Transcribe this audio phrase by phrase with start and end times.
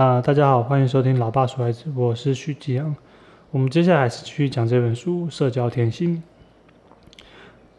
[0.00, 2.96] 啊，大家好，欢迎收听老爸说孩子，我是徐继阳。
[3.50, 6.22] 我们接下来是继续讲这本书《社交天性》。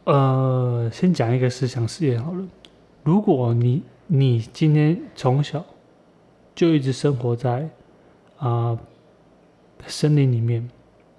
[0.03, 2.47] 呃，先讲一个思想实验好了。
[3.01, 5.65] 如果你你今天从小
[6.53, 7.67] 就一直生活在
[8.38, 8.77] 啊
[9.88, 10.69] 森林里面，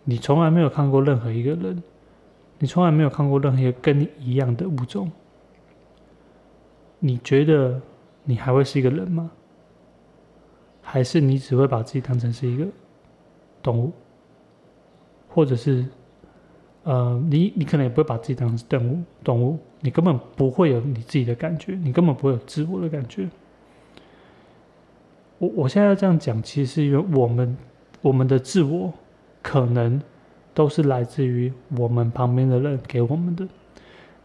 [0.05, 1.83] 你从来没有看过任何一个人，
[2.61, 5.11] 你从来没有看过任何一个跟你一样的物种，
[7.01, 7.81] 你觉得
[8.23, 9.33] 你还会是一个人吗？
[10.93, 12.67] 还是你只会把自己当成是一个
[13.63, 13.91] 动物，
[15.27, 15.87] 或者是，
[16.83, 23.27] 呃，你你可能也不会把自己当成动物，动物，你根本不会有你自己的感觉，你根本不会有自我的感觉。
[25.39, 27.57] 我我现在要这样讲，其实是因为我们
[28.03, 28.93] 我们的自我
[29.41, 29.99] 可能
[30.53, 33.49] 都是来自于我们旁边的人给我们的。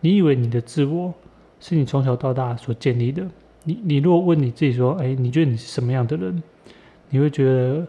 [0.02, 1.14] 你以为你的自我
[1.62, 3.26] 是你从小到大所建立的？
[3.64, 6.44] 你你如果问你自己说，哎，你觉得你是什么样的人？
[7.10, 7.88] 你会觉得，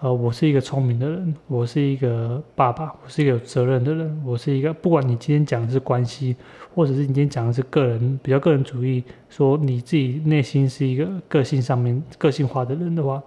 [0.00, 6.36] 呃，我是一个聪明的人，我是一个爸爸，我是一个有责任的人，我是一个不管你今天讲的是关系，
[6.74, 13.22] 或者是你今天讲的是个人比较个人主义，说你自己内心是一个个性上面个性化的人的话，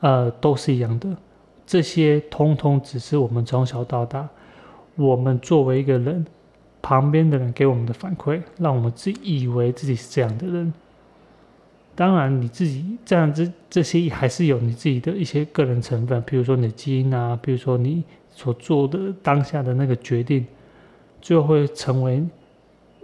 [0.00, 1.08] 呃，都是一样的。
[1.66, 4.28] 这些通通只是我们从小到大，
[4.96, 6.24] 我们作为一个人，
[6.82, 10.72] 旁边的人给我们的反馈，让我们自以为自己是这样的人。
[11.96, 20.44] 当然，你自己这样子，这些还是有你自己的一些个人成分，比如说你的基因啊，比如说你所做的当下的那个决定，
[21.22, 22.20] 最后会成为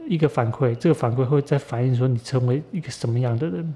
[0.09, 0.75] 一个反馈。
[0.75, 3.75] 这个反馈会再反映说你成为一个什么样的人。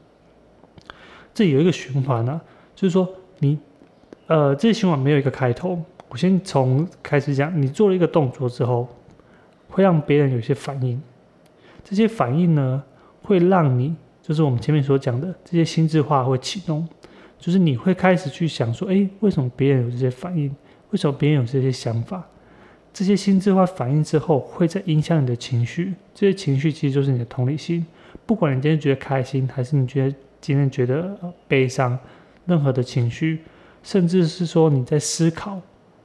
[1.33, 2.41] 这有一个循环啊，
[2.75, 3.57] 就是说你，
[4.27, 5.81] 呃，这些循环没有一个开头。
[6.09, 8.89] 我先从开始讲，你做了一个动作之后，
[9.69, 11.01] 会让别人有些反应，
[11.85, 12.83] 这些反应呢，
[13.23, 13.95] 会让你。
[14.27, 16.89] 就是我们前面所讲的这些心智化会启动，
[17.39, 20.51] 就是你会开始去想说，哎，为什么别人有这些反应？
[20.93, 22.27] 为什么别人有这些想法？
[22.91, 25.93] 这些心智化反应之后，会在影响你的情绪。
[26.15, 27.85] 这些情绪其实就是你的同理心。
[28.25, 31.15] 不管你今天觉得开心，还是你觉得今天觉得
[31.47, 31.99] 悲伤，
[32.47, 33.41] 任何的情绪，
[33.83, 35.61] 甚至是说你在思考，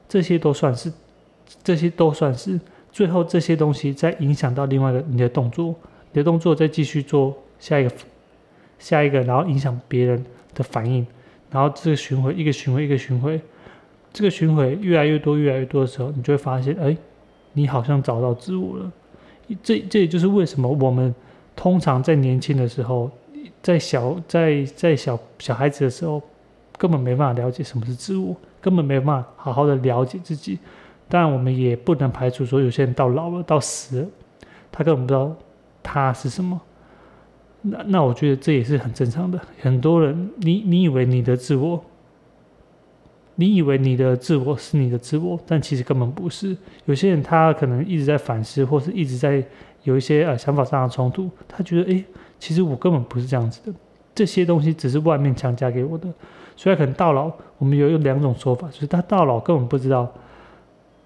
[0.10, 0.92] 这些都算是，
[1.64, 2.60] 这些都算是。
[2.92, 5.74] 最后这些东西在影响到另外一个你的动作，
[6.12, 7.38] 你的动作再继续做。
[7.60, 7.92] 下一个，
[8.80, 11.06] 下一个，然后影响别人的反应，
[11.52, 13.40] 然后这个巡回，一个巡回，一个巡回，
[14.12, 16.96] 这个巡回越来越多，越来越多的时候，你就会发现，哎，
[17.54, 18.92] 你好像找到自我了。
[19.64, 21.14] 这这也就是为什么我们
[21.56, 23.10] 通常在年轻的时候，
[23.62, 26.22] 在小在在小小孩子的时候，
[26.78, 30.60] 根本没办法了解什么是自我，根本没办法好好的了解自己。
[31.08, 34.08] 当然，我们也不能排除说，有些人到老了，到死了，
[34.72, 35.36] 他根本不知道
[35.82, 36.62] 他是什么。
[37.62, 39.40] 那那我觉得这也是很正常的。
[39.62, 41.84] 很多人，你你以为你的自我，
[43.36, 46.56] 你以为你的自我是你的自我，但其实根本不是。
[46.86, 49.44] 有些人他可能一直在反思，或是一直在
[49.84, 51.30] 有一些呃想法上的冲突。
[51.48, 52.04] 他觉得，哎，
[52.40, 53.78] 其实我根本不是这样子的。
[54.16, 56.08] 这些东西只是外面强加给我的。
[56.56, 60.12] 所以可能到老，我们有有两种说法，就是他到老根本不知道，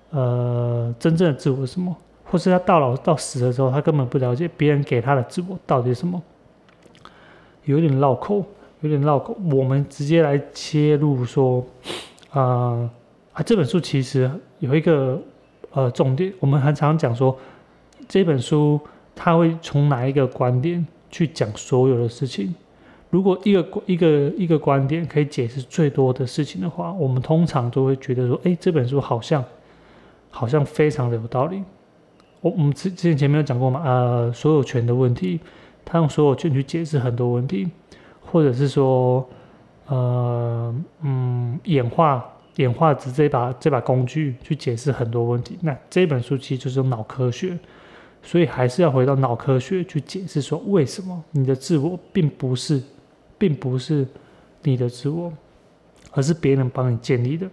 [0.10, 6.22] 呃，真正的自我是什么，或是他到老到死的时候，他根本不了解别人给他的自我到底是什么。
[7.66, 8.46] 有点绕口，
[8.82, 9.38] 有点绕口。
[9.52, 11.66] 我们直接来切入说，
[12.32, 12.90] 啊
[13.34, 14.30] 啊，这本书其实
[14.60, 15.22] 有一个
[15.72, 16.34] 呃重点。
[16.40, 17.38] 我们很常讲说，
[18.08, 18.80] 这本书
[19.16, 22.54] 它会从哪一个观点去讲所有的事情。
[23.10, 24.08] 如果一个一个
[24.38, 29.44] 一个观点可以解释最多的事情的话，我们通常都会觉得说，哎，这本书好像
[30.30, 31.64] 好像非常的有道理。
[32.42, 35.40] 我我们之之前前面有讲过嘛，呃，所有权的问题。
[35.86, 37.70] 他用所有权去解释很多问题，
[38.22, 39.28] 或者是说，
[39.88, 45.58] 呃，嗯，演化演化指这把这把工具去解释很多问题。
[45.62, 47.58] 那这本书其实就是脑科学，
[48.22, 52.82] 所以还是要回到脑科学去解释说，为什么你的自我并不是，
[53.38, 54.08] 并不是
[54.64, 55.32] 你的自我，
[56.12, 57.48] 而是别人帮你建立的。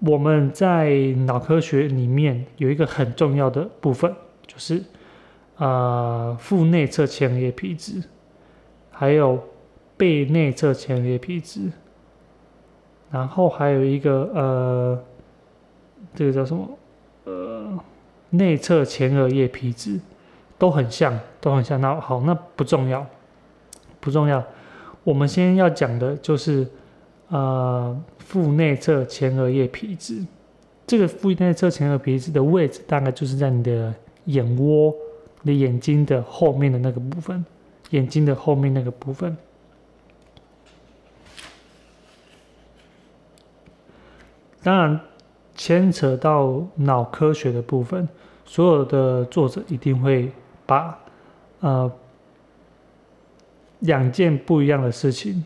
[0.00, 0.90] 我们在
[1.26, 4.14] 脑科学里面有一个很重要的部分，
[4.46, 4.82] 就是。
[5.58, 8.00] 啊，腹内侧前额叶皮质，
[8.90, 9.42] 还有
[9.96, 11.72] 背内侧前额叶皮质，
[13.10, 15.04] 然后还有一个呃，
[16.14, 16.78] 这个叫什么？
[17.24, 17.76] 呃，
[18.30, 19.98] 内侧前额叶皮质
[20.56, 21.80] 都很像，都很像。
[21.80, 23.04] 那好，那不重要，
[23.98, 24.42] 不重要。
[25.02, 26.64] 我们先要讲的就是
[27.30, 30.24] 呃，腹内侧前额叶皮质。
[30.86, 33.92] 这个腹内侧前额皮质的位置大概就是在你的
[34.26, 34.94] 眼窝。
[35.52, 37.44] 眼睛的后面的那个部分
[37.90, 39.36] 眼睛的后面那个部分。
[44.62, 45.00] 当然
[45.54, 48.06] 牵扯到脑科学的部分
[48.44, 50.30] 所有的作者一定会
[50.66, 50.98] 把
[51.60, 51.90] 呃
[53.80, 55.44] 两件不一样的事情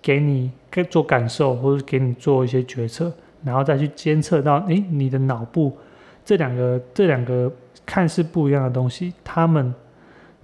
[0.00, 3.12] 给你该做感受或者给你做一些决策
[3.44, 5.76] 然后再去监测到哎你的脑部
[6.24, 7.50] 这两个这两个
[7.84, 9.74] 看似不一样的东西，他们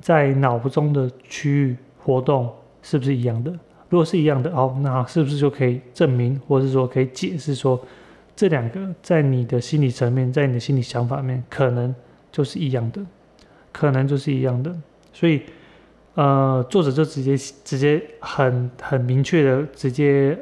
[0.00, 2.52] 在脑中的区域活动
[2.82, 3.50] 是不是一样的？
[3.88, 7.80] 如果是一样的，哦，那是不是就可以证明，或者是说可以解释说，
[8.34, 11.94] 这两个在你的心理层面，在你的心理想法面，可能
[12.32, 13.00] 就是一样的，
[13.72, 14.74] 可能就是一样的。
[15.12, 15.42] 所以，
[16.14, 20.36] 呃，作者就直接直接很很明确的直接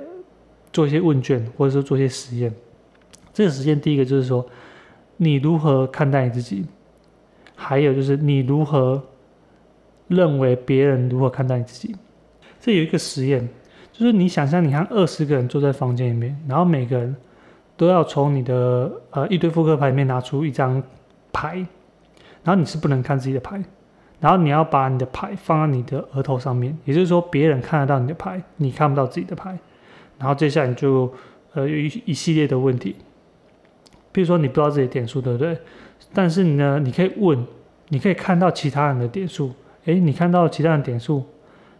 [0.73, 2.53] 做一些问卷，或者说做一些实验。
[3.33, 4.45] 这个实验第一个就是说，
[5.19, 6.65] 你如何看待你自己，
[7.55, 9.03] 还有就是你如何
[10.09, 11.95] 认为别人如何看待你自己。
[12.61, 13.49] 这有一个实验，
[13.93, 17.15] 就是你想象，你看二十个人坐在房间里面，然后每个人
[17.77, 20.83] 都要从你的呃一堆扑克牌里面拿出一张
[21.33, 21.57] 牌，
[22.43, 23.63] 然后你是不能看自己的牌，
[24.21, 29.59] 然后你要把你的牌放在你的额头上面，也就是说别人看得到你的牌，你看不到自己的牌，
[30.19, 31.13] 然后接下来你就
[31.53, 32.97] 呃有一一系列的问题，
[34.11, 35.59] 比如说你不知道自己点数对不对？
[36.15, 37.45] 但是呢，你可以问，
[37.89, 39.53] 你可以看到其他人的点数，
[39.87, 41.25] 诶，你看到其他人点数。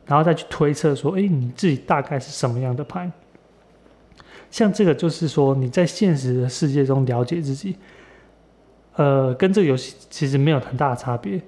[0.07, 3.11] 然后再去推测说，哎，你自己大概是什么样的牌？
[4.51, 7.75] 像这个就是说你在现实的世界中了解自己，
[8.97, 11.41] 呃，跟这个游戏其实没有很大的差别。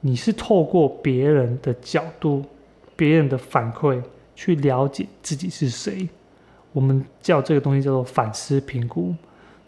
[0.00, 2.44] 你是透过别人的角度、
[2.96, 4.02] 别人的反馈
[4.34, 6.08] 去了解自己是谁。
[6.72, 9.14] 我们叫这个东西叫做反思评估，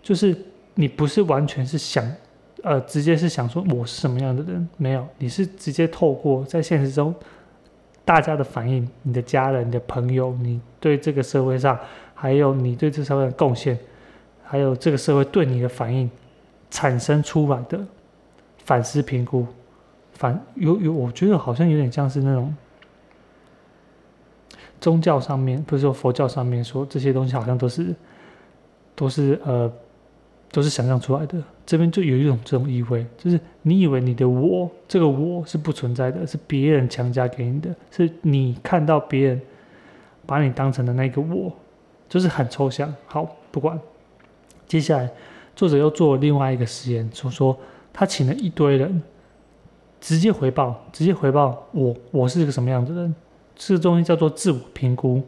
[0.03, 0.37] 就是
[0.75, 2.05] 你不是完全是想，
[2.63, 7.15] 呃，直接是想说我是什么样的人，没有，你是直接透过在现实中。
[8.05, 11.79] 大家的反应，你的家人、你的朋友，你对这个社会上，
[12.15, 13.79] 还有你对这社会的贡献，
[14.45, 16.11] 还有这个社会对你的反应，
[16.71, 17.79] 产生出来的
[18.65, 19.47] 反思评估，
[20.15, 22.53] 反有有，我觉得好像有点像是那种
[24.81, 27.95] 宗教上面，不是说佛教上面说这些东西，好像都是
[28.95, 29.73] 都是呃。
[30.53, 39.41] 都是想象出来的，这边就有一种这种意味，就是你以为你的我，这个我是不存在的，是别人强加给你的，是你看到别人
[40.27, 41.51] 把你当成的那个我，
[42.07, 42.95] 就是很抽象。
[43.07, 43.81] 好，不管。
[44.69, 45.11] 接下来，
[45.57, 47.59] 作者又做另外一个实验，说说
[47.91, 49.03] 他请了一堆人，
[50.03, 53.15] 直接回报，直接回报我，我是一个什么样的人，
[53.57, 55.23] 这个东西叫做自我评估，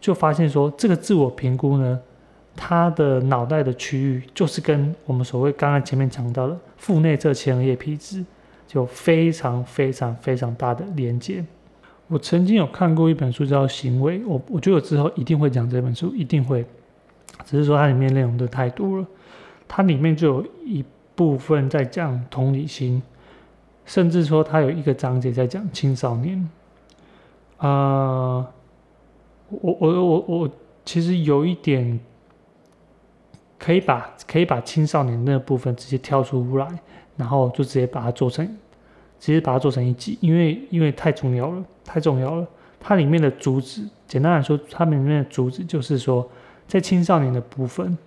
[0.00, 2.00] 就发现说这个自我评估呢。
[2.56, 8.24] 他的脑袋的区域就是跟我们所谓刚刚前面讲到的腹内侧前额叶皮质
[8.66, 11.44] 就非常非常非常大的连接。
[12.08, 16.66] 我曾经有看过一本书叫《行为》，我我觉得我之后一定会讲这本书，一定会。
[17.44, 19.06] 只是说它里面内容的太多了，
[19.66, 23.00] 它里面就有一部分在讲同理心，
[23.86, 26.50] 甚至说它有一个章节在讲青少年。
[27.56, 28.46] 啊，
[29.48, 30.50] 我我我我
[30.84, 31.98] 其实有一点。
[33.60, 36.66] 可以把可以把青少年那部分直接挑出来，
[37.14, 38.46] 然后就直接把它做成，
[39.20, 42.46] 直接把它做成一集，因为因为太重要了，太重要了。
[42.80, 46.26] 它里面的主旨，简单来说，它里面的主旨就是说，
[46.66, 47.98] 在青少年的部分，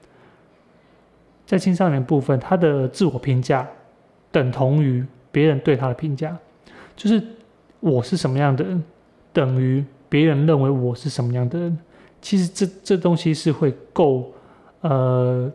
[1.46, 3.70] 在青少年部分，他的自我评价
[4.32, 6.36] 等同于别人对他的评价，
[6.96, 7.24] 就是
[7.80, 8.84] 我是什么样的人，
[9.32, 11.78] 等于别人认为我是什么样的人。
[12.20, 14.33] 其实这这东西是会够。
[14.84, 15.50] 呃，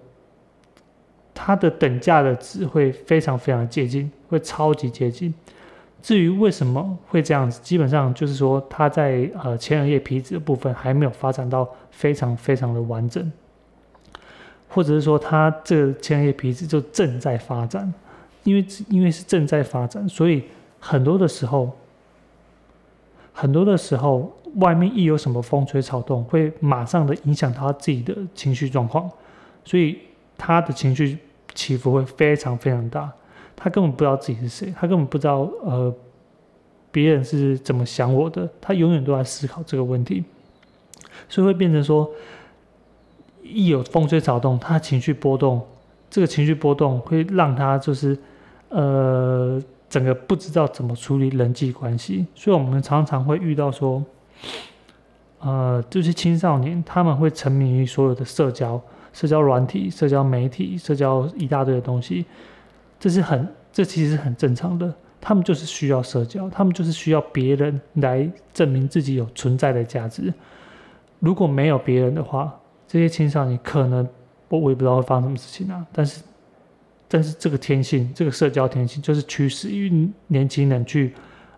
[1.35, 5.35] 它的等价的值会非常非常接近，会超级接近。
[6.01, 13.31] 至于为什么会这样子，基本上就是说它在呃前额叶皮质的部分还没有发展到非常非常的完整，
[14.69, 17.93] 或者是说它这前额叶皮质就正在发展，
[18.45, 20.45] 因为因为是正在发展，所以
[20.81, 21.77] 很多的时候，
[23.35, 24.33] 很多的时候。
[24.57, 29.11] 外面一有什么风吹草动，会马上的影响他自己的情绪状况，
[29.65, 29.99] 所以
[30.37, 31.19] 他的情绪
[31.55, 33.13] 起伏会非常非常大。
[33.55, 35.95] 他根本不知道自己是谁，他根本不知道呃
[36.91, 40.25] 别人是怎么想我的，他永远都在思考这个问题，
[41.29, 42.09] 所以会变成说，
[43.43, 45.61] 一有风吹草动，他情绪波动，
[46.09, 48.17] 这个情绪波动会让他就是
[48.69, 54.05] 呃整个不知道怎么处理人际关系，所以我们常常会遇到说。
[55.41, 58.81] 呃，这些青少年他们会沉迷于所有的社交、
[59.13, 62.25] 社交软体、社交媒体、社交一大堆的东西，
[62.99, 64.93] 这是很，这其实是很正常的。
[65.21, 70.33] 他们就是需要社交，他们就是需要别人来证明自己有存在的价值。
[71.19, 74.09] 如果没有别人的话，这些青少年可能
[74.49, 75.85] 我我也不知道会发生什么事情啊。
[75.93, 76.23] 但是，
[77.09, 81.13] 但是这个天性，这个社交天性，就是驱使于年轻人去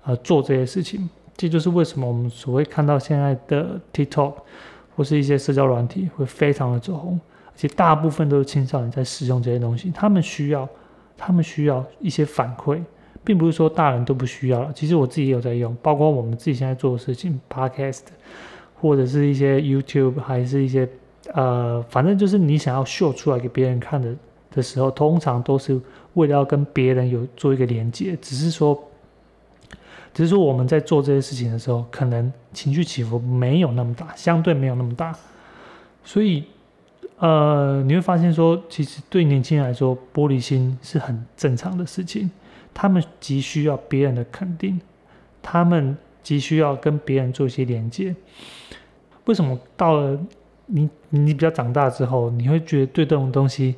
[0.05, 1.09] 呃做这些事情。
[1.41, 4.35] 这就是为什么我们所谓看到现在的 TikTok
[4.95, 9.91] 或是一些社交软体会非常的走红，而且大部分都是青少年在使用这些东西。
[9.91, 10.69] 他们需要，
[11.17, 12.83] 他们需要一些反馈，
[13.25, 14.71] 并不是说大人都不需要了。
[14.75, 18.03] 其实我自己也有在用，包括我们自己现在做的事情，Podcast。
[18.83, 20.89] 或者是一些 YouTube，还是一些
[21.35, 24.17] 呃，反正就是你想要秀出来给别人看的
[24.51, 25.79] 的时候，通常都是
[26.15, 28.17] 为了要跟别人有做一个连接。
[28.23, 28.83] 只是说，
[30.21, 35.17] 只是说我们在做这些事情的时候，可能情绪起伏没有那么大，相对没有那么大。
[36.05, 36.45] 所以，
[37.17, 42.31] 呃，你会发现说，其实对年轻人来说，玻璃心是很正常的事情。
[42.75, 44.79] 他们急需要别人的肯定，
[45.41, 48.15] 他们急需要跟别人做一些连接。
[49.25, 50.21] 为什么到了
[50.67, 53.75] 你你比较长大之后，你会觉得对这种东西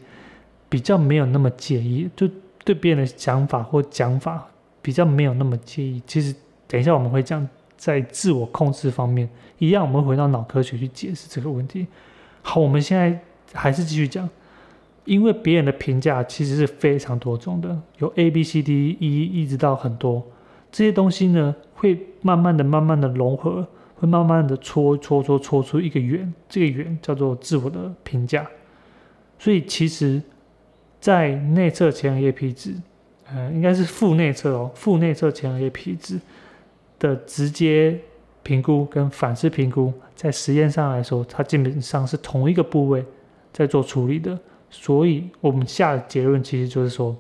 [0.68, 2.10] 比较没有那么介意？
[2.16, 2.28] 就
[2.64, 4.48] 对别人的想法或讲法
[4.82, 6.02] 比较没有那么介意。
[6.06, 6.34] 其实
[6.66, 9.26] 等一下我们会讲，在自我控制方面，
[9.58, 11.86] 一样我们回到脑科学去解释这个问题。
[12.42, 13.18] 好，我们现在
[13.54, 14.28] 还是继续讲，
[15.06, 20.22] 因为别人的评价其实是非常多种的，有 A、B、C、D、E 一直到很多
[20.70, 23.66] 这些东西呢，会慢慢的、慢慢的融合。
[23.94, 28.44] 会慢慢的搓搓搓搓出一个圆，这个圆叫做自我的评价。
[29.38, 30.20] 所以其实，
[30.98, 32.74] 在内侧前额叶皮质，
[33.34, 36.20] 呃，应该是腹内侧哦，腹内侧前额叶皮质
[36.98, 37.98] 的直接
[38.42, 43.04] 评估跟反式评估，在实验上来说，它基本上是同一个部位
[43.52, 44.38] 在做处理的。
[44.68, 47.14] 所以我们下的结论其实就是说，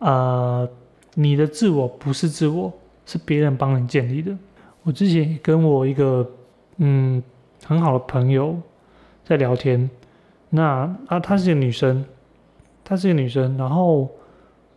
[0.00, 0.68] 呃，
[1.14, 2.72] 你的自我不是自我，
[3.06, 4.36] 是别人帮你建立的。
[4.82, 6.28] 我之前跟我一个
[6.78, 7.22] 嗯
[7.64, 8.60] 很好的朋友
[9.24, 9.88] 在聊天，
[10.50, 12.04] 那啊她是个女生，
[12.82, 14.10] 她是个女生，然后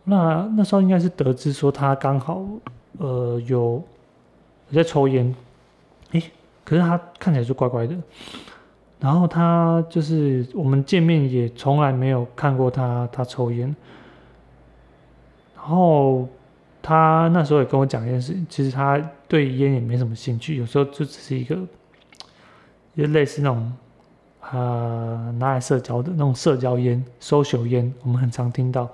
[0.08, 2.42] 那那时候应该是得知说他刚好
[2.98, 3.82] 呃有
[4.72, 5.34] 在抽烟，
[6.12, 6.22] 诶，
[6.64, 7.94] 可是他看起来就怪怪的，
[8.98, 13.74] 然后他就是我们见面也从来没有看过他他抽烟，
[15.54, 16.28] 然后。
[16.80, 21.54] 他那时候也跟我讲一件事，其实他对烟也没什么兴趣，有时候就只是一个，
[22.96, 23.72] 就类似那种，
[24.52, 28.88] 呃，拿来社交的那种社交烟、social 烟，我们很常听到。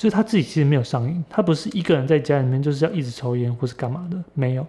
[0.00, 4.66] 就是他自己其实没有上瘾，他不是一个人在家里面就是要一直抽烟或是干嘛的，没有。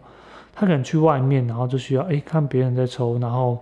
[0.53, 3.57] 他可能去外面，然后就需要哎看别人在抽，然后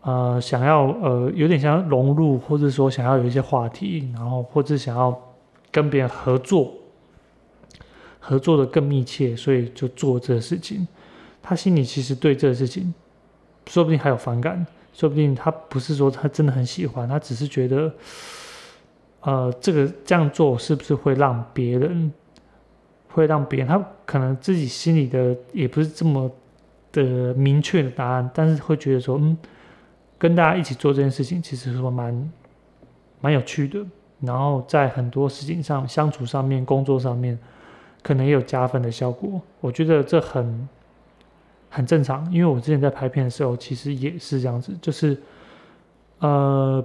[0.00, 5.14] 呃想要呃有点像融入，或者说想要有一些话题，然后或者想要
[5.70, 6.72] 跟别人合作。
[8.18, 10.88] 合作的更密切，所以就做这个事情。
[11.42, 12.94] 他心里其实对这个事情，
[13.66, 17.92] 说不定还有反感，说不定他不是说他真的很喜欢，他只是觉得，
[19.20, 22.12] 呃，这个这样做是不是会让别人，
[23.08, 26.30] 会让别人，他可能自己心里的也不是这么
[26.92, 29.36] 的明确的答案，但是会觉得说，嗯，
[30.18, 32.32] 跟大家一起做这件事情，其实说蛮
[33.20, 33.84] 蛮有趣的。
[34.20, 37.38] 然后在很多事情上，相处上面，工作上面。
[38.00, 40.68] 可能也有加分的效果，我觉得这很
[41.68, 45.20] 很正常，因为我之前在拍片的时候，其实也是这样子，就是，
[46.20, 46.82] 呃，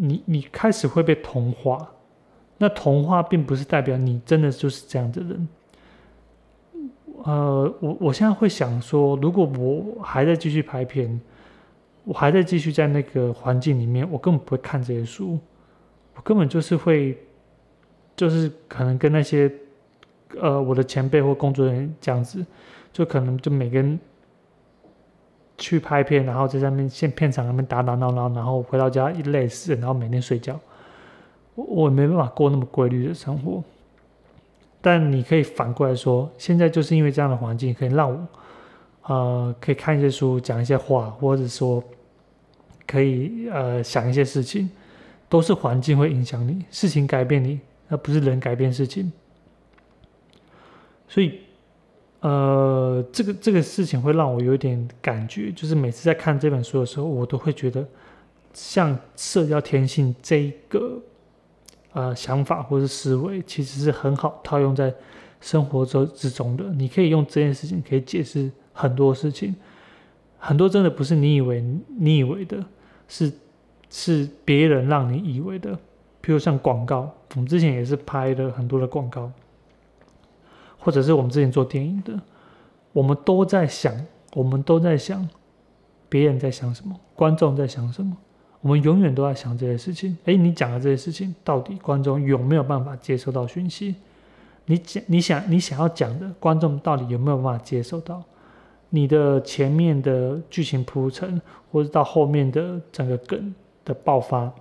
[0.00, 1.90] 你你开始会被同化，
[2.58, 5.48] 那同化并不是代表你真的就是这样的人，
[7.24, 11.20] 呃，我我现在会想说，如果我还在继续拍片，
[12.04, 15.38] 我还在继续在那个环境里面，我根本不会看这些书，
[16.14, 17.18] 我根本就是会，
[18.16, 19.52] 就是可能跟那些。
[20.40, 22.46] 呃，我的前辈或工作人员这样子，
[22.92, 23.98] 就可能就每个人
[25.60, 30.58] 去拍片，然后在上面现片场那边打打闹闹，然后回到家一累死，然后每天睡觉。
[31.54, 33.62] 我我没办法过那么规律的生活。
[34.80, 38.26] 但你可以反过来说，现在就是因为这样的环境，可以让我
[39.02, 41.84] 呃可以看一些书，讲一些话，或者说
[42.86, 44.70] 可以呃想一些事情，
[45.28, 49.12] 都是环境会影响你，事情改变你，而不是人改变事情。
[51.06, 51.40] 所以，
[52.20, 57.86] 呃，这个这个事情会让我有点感觉，就是每次在看这本书的时候，我都会觉得，
[58.52, 61.00] 像社交天性这一个
[61.92, 64.92] 呃想法或者思维，其实是很好套用在
[65.40, 66.64] 生活中之中的。
[66.74, 69.56] 你可以用这件事情可以解释很多事情，
[70.38, 71.64] 很多真的不是你以为
[71.98, 72.62] 你以为的，
[73.08, 73.32] 是
[73.88, 75.72] 是别人让你以为的。
[76.22, 79.32] 譬如像广告，我们之前也是拍了很多的广告。
[80.80, 82.18] 或者是我们之前做电影的，
[82.92, 83.94] 我们都在想，
[84.34, 85.28] 我们都在想，
[86.08, 88.16] 别人在想什么，观众在想什么，
[88.62, 90.16] 我们永远都在想这些事情。
[90.24, 93.94] 诶，你讲的这些事情，到底观众有没有办法接收到讯息？
[94.64, 98.22] 你讲，你想，你想要讲的，观众到底有没有办法接受到？
[98.88, 104.52] 你的前面的剧情铺陈，或者到后面的整个梗的爆发，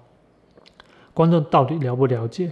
[1.14, 2.52] 观众到底了不了解？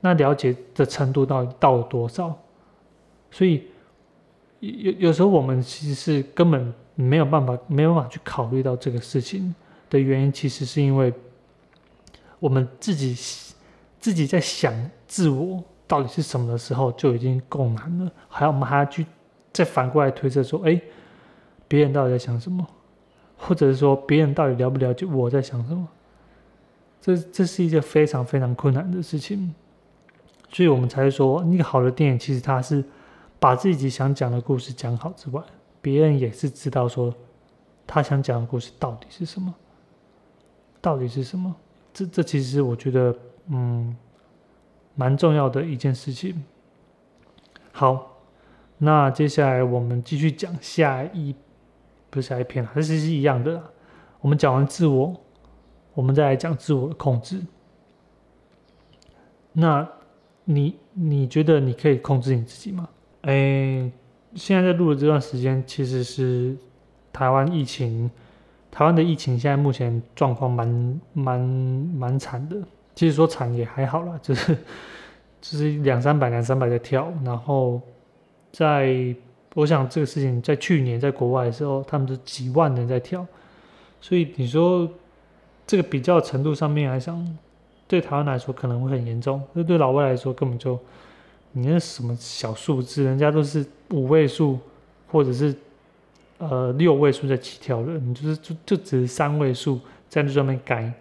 [0.00, 2.36] 那了解的程度到底到多少？
[3.30, 3.66] 所以
[4.60, 9.54] 有有时候我们其实是根本没有办法，没有办法去考虑到这个事情
[9.88, 11.12] 的原因，其实是因为
[12.40, 13.16] 我们自己
[14.00, 14.72] 自己在想
[15.06, 19.06] 自我到底是什么的时候就已经够难了，还要我们还要去
[19.52, 20.80] 再反过来推测说，哎，
[21.66, 22.66] 别人到底在想什么，
[23.36, 25.88] 或者是说别人到底了不了解我在想什么？
[27.00, 29.54] 这这是一件非常非常困难的事情。
[30.50, 32.84] 所以我们才会说，一个好的电影其实它是
[33.40, 35.42] 把自己想讲的故事讲好之外，
[35.80, 37.14] 别人也是知道说
[37.86, 39.54] 他想讲的故事到底是什么，
[40.80, 41.54] 到底是什么。
[41.92, 43.16] 这这其实我觉得，
[43.46, 43.96] 嗯，
[44.94, 46.44] 蛮重要的一件事情。
[47.72, 48.16] 好，
[48.76, 51.34] 那接下来我们继续讲下一，
[52.10, 53.62] 不是下一篇，还是是一样的。
[54.20, 55.14] 我们讲完自我，
[55.94, 57.40] 我们再来讲自我的控制。
[59.52, 59.88] 那。
[60.50, 62.88] 你你觉得你可以控制你自己吗？
[63.22, 63.90] 哎，
[64.34, 66.56] 现在在录的这段时间，其实是
[67.12, 68.10] 台湾疫情，
[68.70, 72.56] 台湾的疫情现在目前状况蛮蛮蛮惨的。
[72.94, 74.54] 其实说惨也还好啦，就是
[75.40, 77.12] 就是两三百两三百在跳。
[77.24, 77.80] 然后
[78.52, 79.14] 在
[79.54, 83.26] 我想这个事情在去年在国外的时候，他们是几万人在跳。
[84.00, 84.88] 所以你说
[85.66, 87.38] 这个比较程度上面来讲。
[87.90, 90.78] 对台湾来说可能会很严重，那对老外来说根本就，
[91.52, 94.58] 你那什么小数字，人家都是五位数
[95.06, 95.54] 或者是
[96.38, 100.92] 呃六位数在起跳的，你就是就就只是三位数在那上面改，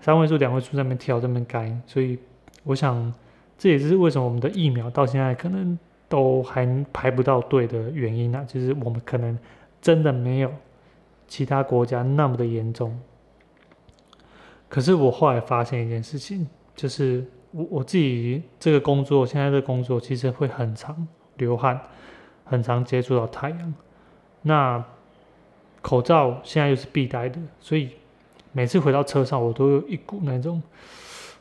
[0.00, 2.18] 三位数两位数在那边跳在那改，所以
[2.64, 3.12] 我想
[3.56, 9.38] 这也是为什么我们的疫苗到现在可能都还排不到队的原因啊，就是我们可能
[9.80, 10.52] 真的没有
[11.28, 12.98] 其他国家那么的严重。
[14.68, 21.80] 可是我后来发现一件事情，就是我我自己这个工作，现在的工作其实会很长流汗，
[22.44, 23.74] 很常接触到太阳。
[24.42, 24.84] 那
[25.80, 27.90] 口罩现在又是必戴的，所以
[28.52, 30.62] 每次回到车上，我都有一股那种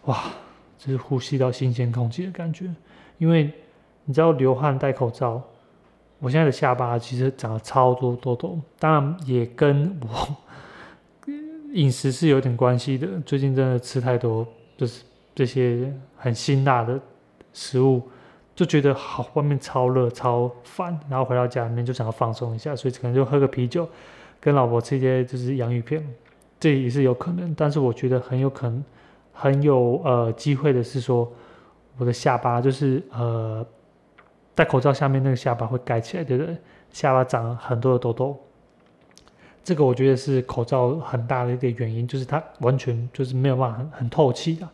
[0.06, 0.24] 哇，
[0.78, 2.74] 就是呼吸到新鲜空气的感觉。
[3.17, 3.52] 因为
[4.06, 5.41] 你知道流汗戴口罩，
[6.19, 10.36] 我现在的下巴其实长了超多痘痘，当然也跟我。
[11.74, 14.45] 饮食是有点关系的，最近真的吃太多，
[14.76, 17.00] 就是这些很辛辣的
[17.54, 18.02] 食物，
[18.56, 23.88] 就觉得好外面超热超烦，然后回到家里面就想要放松一下，所以可能就喝个啤酒，
[24.39, 26.06] 跟老婆吃一些就是洋芋片，
[26.60, 27.54] 这也是有可能。
[27.56, 28.84] 但是我觉得很有可能
[29.34, 31.32] 很有呃机会的是说，
[31.98, 33.65] 我的下巴就是呃
[34.54, 36.56] 戴口罩下面那个下巴会盖起来，对不对？
[36.91, 38.38] 下巴长了很多的痘痘。
[39.63, 44.67] 这个我觉得是口罩很大的一个原因，就是它完全就是没有办法很很透气的，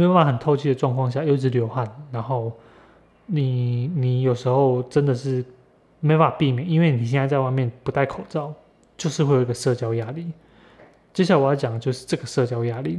[0.00, 2.50] 没有办法很透气的状况下又一直流汗，然后
[3.26, 5.44] 你你有时候真的是
[6.00, 8.50] 没办法避免，因为你现在在外面不戴口罩，
[8.96, 10.32] 就是会有一个社交压力。
[11.12, 12.98] 接下来我要讲的就是这个社交压力，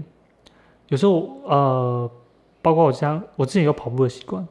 [0.90, 2.12] 有时候呃，
[2.62, 4.48] 包括我像我之前有跑步的习惯。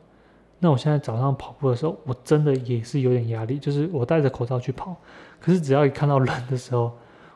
[0.58, 4.96] 那我现在早上跑步的时候，我真的也是有点压力，就是我戴着口罩去跑，
[5.40, 6.90] 可是只要一看到人的时候，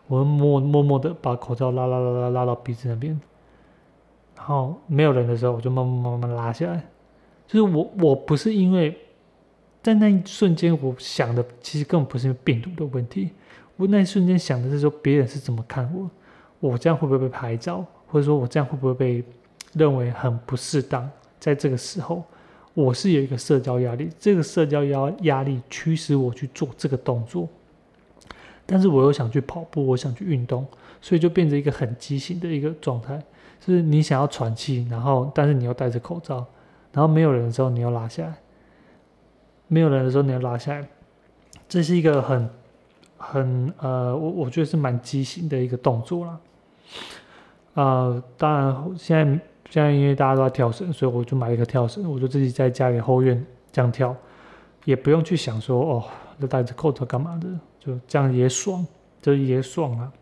[0.09, 3.19] 我会默默默的把口罩拉拉拉拉拉到鼻子那边，
[4.47, 6.85] 然后没有人的时候，我就慢慢慢慢拉下来。
[7.47, 8.95] 就是我我不是因为
[9.83, 13.31] 在那一瞬间我想的，其实根本不是病毒的问题，
[13.77, 16.11] 我那一瞬间想的是说别人是怎么看我，
[16.61, 19.25] 我这样会不会被拍照，或者说我这样会不会被
[19.73, 22.23] 认为很不适当，在这个时候。
[22.75, 27.49] 我是有一个社交压力，这个社交压压力驱使我去做这个动作，
[28.67, 30.67] 但是我又想去跑步，我想去运动，
[31.01, 33.23] 所以就变成一个很畸形的一个状态，
[33.65, 36.45] 就是你想要喘气，然后但是你要戴着口罩，
[36.93, 38.35] 然后没有人的时候你要拉下来，
[39.69, 40.87] 没有人的时候你要拉下来，
[41.69, 42.51] 这是一个很
[43.17, 46.41] 很呃，我我觉得是蛮畸形的一个动作了，
[47.75, 49.41] 呃，当然现在。
[49.71, 54.15] 现在因为大家都在跳绳，所以我就买了一个跳绳，我就自己在家里后院这样跳，
[54.85, 56.05] 也不用去想说哦，
[56.39, 57.49] 要戴着口罩干嘛的，
[57.81, 58.87] 就这样也爽，
[59.21, 60.13] 就也爽啊。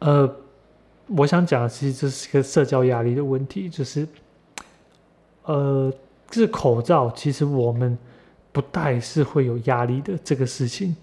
[0.00, 0.36] 呃，
[1.16, 4.06] 我想讲的其实这是一个社交压力的问题，就是，
[5.42, 5.92] 呃，
[6.28, 7.98] 这口罩其实我们
[8.52, 10.94] 不戴是会有压力的这个事情，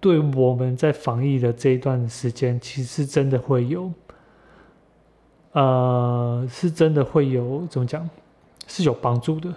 [0.00, 3.92] 对我们在防疫的这一段时间，其实真的会有，
[5.52, 8.08] 呃，是真的会有怎么讲，
[8.66, 9.52] 是有帮助的。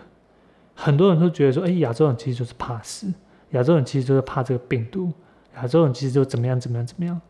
[0.75, 3.07] 很多人都觉得说，哎，亚洲人其实就是怕死，
[3.51, 5.13] 亚洲人其实就是怕这个病毒，
[5.55, 7.21] 亚洲人其实就怎么样怎么样怎么样。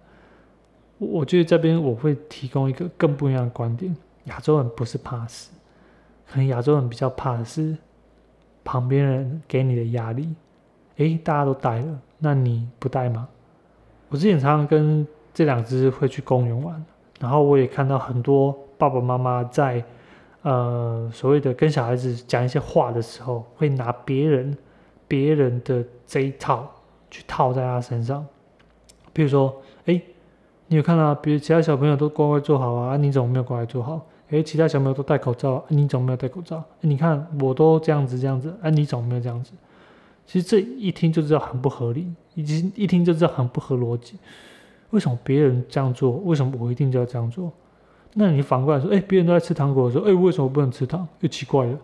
[0.97, 5.51] 我我觉得这边我会提供一个更不一样的观点：亚洲人不是怕死，
[6.27, 7.75] 可能亚洲人比较怕的是
[8.63, 10.33] 旁边人给你的压力。
[10.97, 13.27] 哎，大家都带了，那你不带吗？
[14.09, 16.85] 我之前常常跟这两只会去公园玩，
[17.19, 19.83] 然后我也看到很多爸爸妈妈在
[20.43, 24.55] 呃所谓的跟小孩子讲一些话的时候，会拿别人
[25.07, 26.71] 别人的这一套
[27.09, 28.23] 去套在他身上。
[29.11, 29.99] 比如说，哎，
[30.73, 34.03] 你有看到比如其他小朋友都乖乖坐好啊，你怎么没有乖乖坐好？
[34.31, 36.63] 哎，其他小朋友都戴口罩，你怎么没有戴口罩？
[36.81, 39.51] 你看我都这样子这样子，哎，你怎么没有这样子？
[40.25, 44.15] 其实这一听就知道很不合理，以及一听就知道很不合逻辑。
[44.89, 47.53] 为什么别人这样做，为什么我一定就要这样做？
[48.15, 51.07] 那你反过来说，哎，别人都在吃糖果的时候，哎，为什么我不能吃糖？
[51.19, 51.77] 又奇怪了。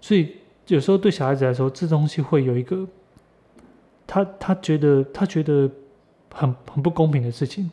[0.00, 0.32] 所以
[0.66, 2.84] 有时候对小孩子来说，这东西会有一个，
[4.08, 5.70] 他他觉得他觉得
[6.34, 7.70] 很很不公平的事情，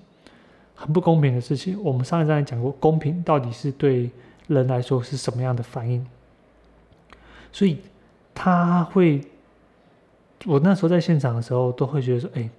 [0.83, 1.81] 很不公平的事情。
[1.81, 4.11] 我们上一章也讲过，公平到底是对
[4.47, 6.05] 人来说是什么样的反应？
[7.53, 7.77] 所以
[8.33, 9.21] 他会。
[10.45, 12.49] 我那时候在现场的时候，都会觉得说：“哎，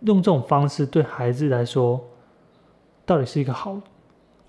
[0.00, 2.04] 用这种方式对孩子来说，
[3.06, 3.80] 到底是一个好，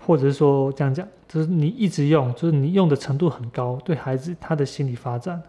[0.00, 5.40] 或者是说这样讲，就是你一直用，就是你用的程度很高，对孩子他的心理发展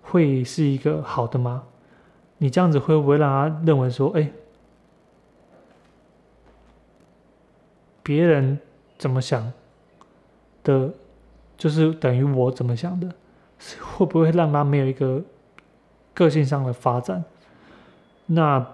[0.00, 1.64] 会是一个好的吗？
[2.38, 4.30] 你这样子会不会让他认为说：哎，
[8.08, 8.58] 别人
[8.96, 9.52] 怎么想
[10.64, 10.90] 的，
[11.58, 13.12] 就是等于我怎么想的，
[13.92, 15.22] 会不会让他没有一个？”
[16.14, 17.22] 个性上的发展，
[18.26, 18.66] 那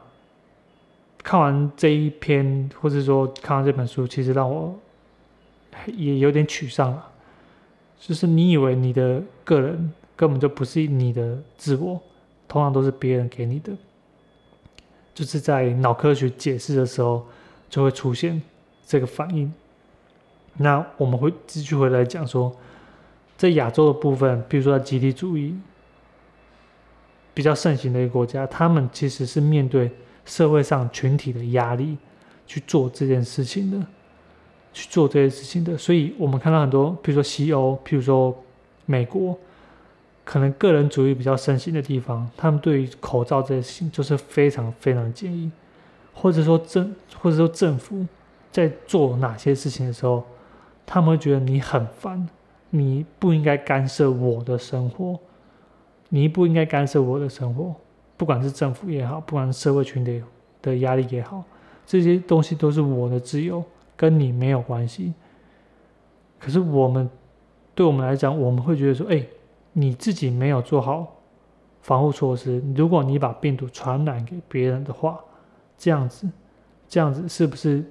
[1.22, 4.74] 看完这一篇，或者说看完这本书，其实让我
[5.88, 7.06] 也有点沮丧了。
[8.00, 12.00] 就是你以为你的个人根本就不是你的自我，
[12.48, 13.74] 通常都是别人给你的。
[15.12, 17.26] 就是在脑科学解释的时候，
[17.68, 18.40] 就会出现
[18.86, 19.52] 这个反应。
[20.56, 22.54] 那我们会继续回来讲说，
[23.36, 25.56] 在亚洲的部分，比如说集体主义。
[27.36, 29.90] 比较盛行的一个国家，他们其实是面对
[30.24, 31.98] 社会上群体的压力
[32.46, 33.84] 去做这件事情的，
[34.72, 35.76] 去做这件事情的。
[35.76, 38.32] 所以我们看到很多，比如说西欧，比如说
[38.86, 39.36] 美国，
[40.24, 45.50] 可能个人主义比较盛行的地方，他们对于口罩这些事情就是非常非常建议，
[46.12, 48.06] 或者说政或者说政府
[48.54, 50.22] 在做哪些事情的时候，
[50.86, 52.24] 他们会觉得你很烦，
[52.70, 55.18] 你不应该干涉我的生活。
[56.10, 57.74] 你不应该干涉我的生活，
[58.16, 60.22] 不管是政府也好，不管是社会群体
[60.62, 61.42] 的压力也好，
[61.84, 63.64] 这些东西都是我的自由，
[63.96, 65.12] 跟你没有关系。
[66.38, 67.10] 可是我们，
[67.74, 69.26] 对我们来讲，我们会觉得说，哎，
[69.72, 71.16] 你自己没有做好
[71.82, 75.18] 防护措施，如果你把病毒传染给别人的话，
[75.76, 76.28] 这样子，
[76.86, 77.84] 这样子是不是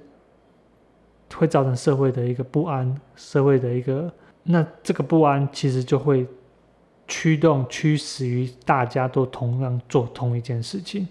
[1.32, 2.94] 会造成社会的一个不安？
[3.16, 6.26] 社会的一个，那这个不安其实就会。
[7.06, 11.06] 驱动驱使于大家都同样做同一件事情，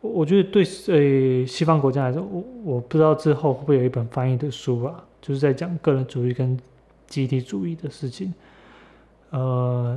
[0.00, 6.58] 我觉得对呃西方国家来说，我我不知道之后会不会有一本翻译的书啊，就是在讲个人主义跟
[7.06, 8.34] 集体主义的事情。
[9.30, 9.96] 呃，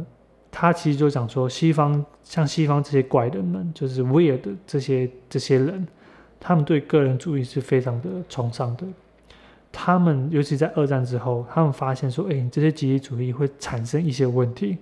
[0.52, 5.88] 他其实就讲说，西方像西方这些怪人们，就是 weird 这些这些人，
[6.40, 8.86] 他们对个人主义是非常的崇尚的。
[9.76, 14.78] 他们尤其在二战之后，他们发现说：“哎，这些集体主义会产生一些问题，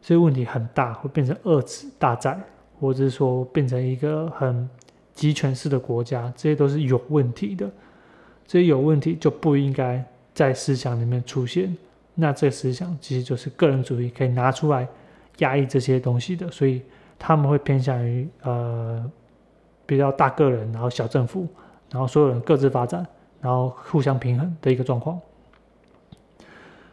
[0.00, 2.42] 这些问题很大，会变成二次大战，
[2.80, 4.66] 或者是说变成一个很
[5.12, 7.70] 集权式的国家，这些都是有问题的。
[8.46, 11.76] 这些有问题就不应该在思想里面出现。
[12.14, 14.88] 那这思想其实就是个人主义，可以拿出来
[15.38, 16.50] 压抑这些东西的。
[16.50, 16.80] 所以
[17.18, 19.04] 他们会偏向于呃
[19.84, 21.46] 比较大个人，然后小政府，
[21.90, 23.06] 然后所有人各自发展。”
[23.44, 25.20] 然后互相平衡的一个状况。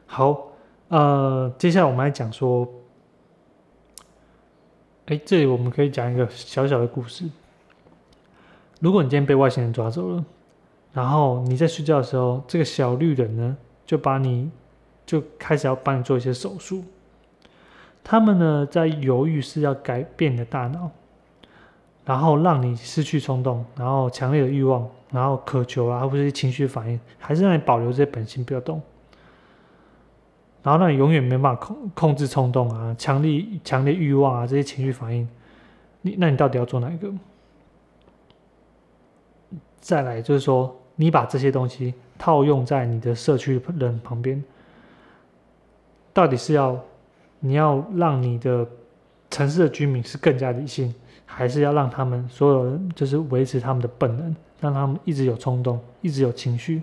[0.05, 0.49] 好，
[0.89, 2.67] 呃，接下来我们来讲说，
[5.05, 7.23] 哎，这里我们可以讲一个小小的故事。
[8.81, 10.25] 如果你今天被外星人抓走了，
[10.91, 14.51] 然后你在睡觉的时候，这个小绿人呢，就把你
[15.05, 16.83] 就开始要帮你做一些手术。
[18.03, 20.91] 他们呢，在犹豫是要改变你的大脑。
[22.03, 28.81] 然后让你失去冲动，然后强烈的欲望，然后渴求啊，或者是情绪反应，还是让你保留这些本性不要动。
[30.63, 35.27] 然后让你永远没办法控控制冲动啊，强烈强烈欲望啊这些情绪反应，
[36.01, 37.11] 你那你到底要做哪一个？
[39.79, 44.43] 再来就是说，你把这些东西套用在你的社区人旁边，
[46.13, 46.79] 到底是要
[47.39, 48.67] 你要让你的
[49.31, 50.93] 城市的居民是更加理性，
[51.25, 56.81] 还是要让他们所有人就是维持他们的本能，让他们一直有冲动，一直有情绪？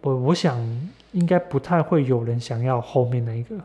[0.00, 0.56] 我我想
[1.12, 3.58] 应该不太会有人想要后面那一个，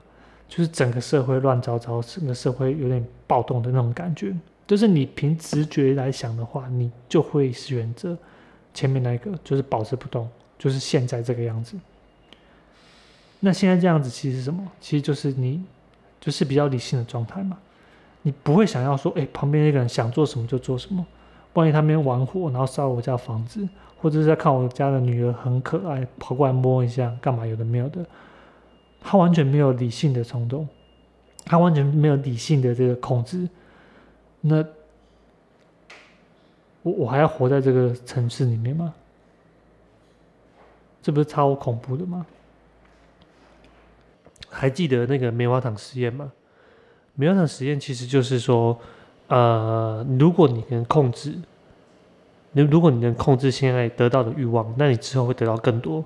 [0.49, 4.35] 就是整个社会乱糟糟，整个社会有点暴动的那种感觉。
[4.65, 8.17] 就是你凭直觉来想的话，你就会选择
[8.73, 11.77] 前面那一个，就是保持不动，就是现在这个样子。
[13.39, 14.65] 那现在这样子其实是什么？
[14.79, 15.63] 其实就是你
[16.19, 17.57] 就是比较理性的状态嘛。
[18.21, 21.05] 你不会想要说，哎，旁边那个人想做什么就做什么。
[21.53, 28.05] 万一他们玩火，然后烧我家房子，或者是在看我家的女儿很可爱，跑过来摸一下，干嘛有的没有的，
[29.01, 30.67] 他完全没有理性的冲动，
[31.45, 33.47] 他完全没有理性的这个控制。
[34.39, 34.65] 那
[36.83, 38.93] 我我还要活在这个城市里面吗？
[41.01, 42.25] 这不是超恐怖的吗？
[44.49, 46.31] 还记得那个棉花糖实验吗？
[47.15, 48.79] 棉花糖实验其实就是说，
[49.31, 51.33] 呃，如果你能控制，
[52.51, 56.03] 你如果你能控制现在得到的欲望，那你之后会得到更多。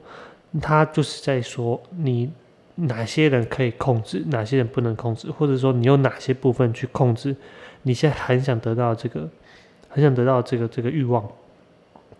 [0.61, 2.31] 他就是在说，你
[2.75, 7.35] 哪些人可以控制，哪些人不能控制，或者说你有哪些部分去控制。
[7.81, 9.27] 你现在很想得到这个，
[9.89, 11.27] 很想得到这个这个欲望。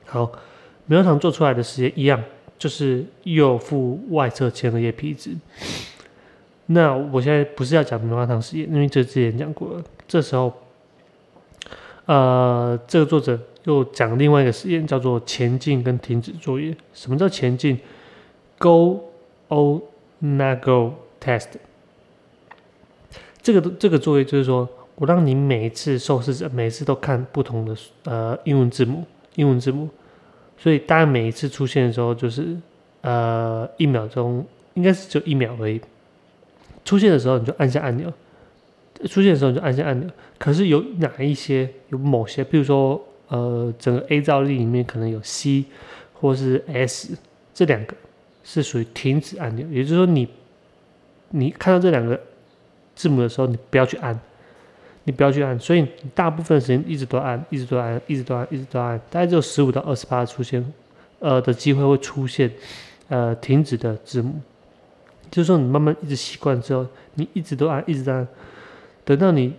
[0.08, 0.32] 好，
[0.88, 2.20] 棉花糖做出来的实验一样，
[2.58, 5.36] 就是右腹外侧前额叶皮质。
[6.66, 9.84] 那我现在不是要讲棉花糖实验，因为这之前讲过了。
[10.08, 10.52] 这时候，
[12.06, 16.76] 呃，这个作者又讲另外一个实验，叫做前进跟停止作业。
[16.94, 17.80] 什么叫前进
[18.58, 19.02] ？Go
[19.50, 19.82] or
[20.20, 21.50] not go test。
[23.42, 24.68] 这个这个作业就是说。
[24.98, 29.04] 我让你每一次受试者每次都看不同的呃英文字母，
[29.36, 29.90] 英文字母，
[30.58, 32.56] 所以大家每一次出现的时候就是
[33.02, 35.82] 呃一秒钟，应该是就一秒而已。
[36.86, 38.10] 出现的时候你就按下按钮，
[39.08, 40.10] 出现的时候你就按下按钮。
[40.38, 45.66] 可是有哪一些有某些，比如说呃整个 A 照例里面可能有 C
[46.14, 47.18] 或是 S
[47.54, 47.96] 这两个
[48.44, 50.28] 是属于停止按钮，也就是说你
[51.30, 52.20] 你看到这两个
[52.96, 54.20] 字母的时候，你不要去按。
[55.08, 60.74] 你不要去按，所以你大部分时间一直都按，一直都按，一直都按，一直都按，大概只有十五到二十八出现，
[61.20, 62.52] 呃的机会会出现，
[63.08, 64.34] 呃停止的字母，
[65.30, 68.28] 就是说你慢慢一直习惯之后，你一直都按，一直按，
[69.06, 69.54] 等到你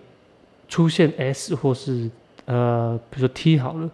[0.69, 2.11] 出现 S 或是
[2.45, 3.91] 呃比如说 T 好了，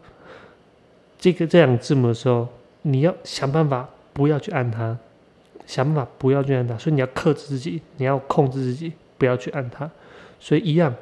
[1.19, 2.49] 这个这两个字母的时候，
[2.83, 4.99] 你要想办法不要去按它，
[5.67, 9.89] 想办法不要去按它，所以你要克制自己，你要控制自己不要去按它，
[10.41, 10.93] 所以一样。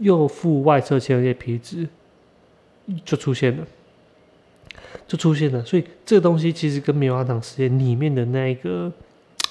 [0.00, 1.86] 右腹外侧前额叶皮质
[3.04, 3.66] 就出现了，
[5.06, 5.62] 就出现了。
[5.62, 8.90] 所以这个东西其实跟棉花糖实验里面的那一个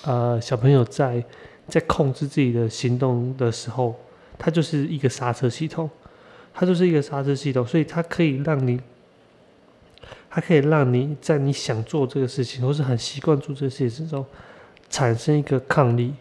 [0.05, 1.23] 呃小朋友在
[1.67, 3.95] 在控制自己的行动的时候，
[4.39, 5.87] 它就是一个刹车系统，
[6.53, 8.79] 它就是一个刹车系统，所以它可以让你，
[10.31, 14.25] 它可以让你在你想做这个事情或是很习惯做这个事情之中
[14.89, 16.13] 产生一个抗力，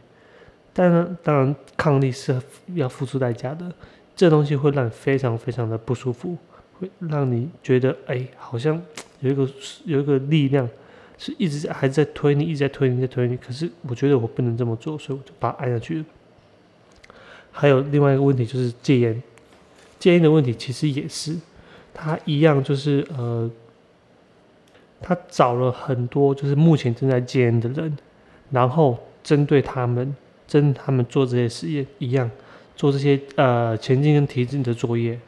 [0.73, 2.39] 但呢当然抗力是
[2.75, 3.73] 要付出代价的。
[4.17, 6.37] 这东西会让你非常非常的不舒服，
[6.81, 8.83] 会让你觉得哎，好像
[9.21, 9.49] 有一个
[9.85, 10.69] 有一个力量
[11.17, 13.37] 是一直在还在推你，一直在推你，在推你。
[13.37, 16.05] 可是我觉得我不能这么做，所以我就把它按下去了。
[17.53, 19.23] 还有另外一个问题就是戒烟，
[19.99, 21.37] 戒烟的问题其实也是，
[21.93, 23.51] 他一样就是呃，
[25.01, 27.97] 他找了很多就是目前正在戒烟的人，
[28.51, 30.15] 然后针对他们，
[30.47, 32.31] 针他们做这些实验一样。
[32.77, 35.19] 做这些呃前进跟提质的作业，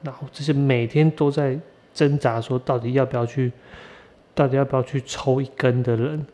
[0.00, 1.54] 然后这些每天都在
[1.92, 3.52] 挣扎，说到底要不要去，
[4.34, 6.24] 到底要不要去抽一根的人，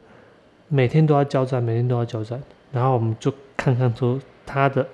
[0.69, 2.41] 每天都要交战，每天都要交战。
[2.71, 4.87] 然后我们就看看说他的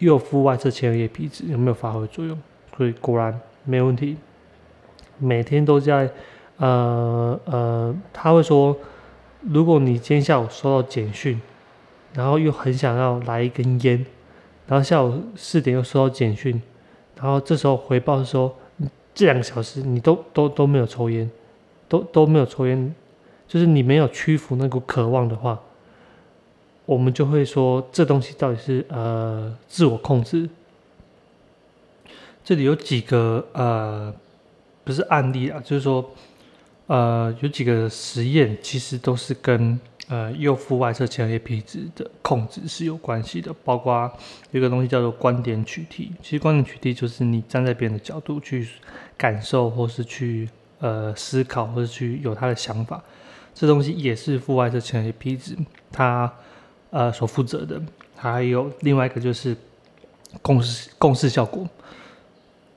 [0.00, 2.38] 右腹外侧前额叶皮质有没有发挥作用。
[2.76, 4.16] 所以果然没问题，
[5.18, 6.10] 每天都在
[6.56, 8.76] 呃呃，他会说，
[9.42, 11.40] 如果你今天下午收到简讯，
[12.14, 14.04] 然后又很想要来一根烟。
[14.66, 16.62] 然后下午四点又收到简讯，
[17.16, 18.54] 然后这时候回报说，
[19.12, 21.28] 这两个小时你都都都没有抽烟，
[21.88, 22.94] 都都没有抽烟，
[23.48, 25.60] 就是你没有屈服那股渴望的话，
[26.90, 30.50] 我们就会说这东西到底是呃自我控制。
[32.42, 34.12] 这里有几个呃
[34.82, 36.10] 不是案例啊，就是说
[36.88, 44.12] 呃有几个实验其实都是跟呃右腹外侧前额皮质的控制是有关系的，包括
[44.50, 46.10] 有一个东西叫做观点取替。
[46.20, 48.68] 其实观点取替就是你站在别人的角度去
[49.16, 50.48] 感受，或是去
[50.80, 53.00] 呃思考，或是去有他的想法。
[53.54, 55.56] 这东西也是腹外侧前额皮质
[55.92, 56.32] 它
[56.90, 57.80] 呃所负责的。
[58.16, 59.56] 还有另外一个就是
[60.42, 61.66] 共识共识效果。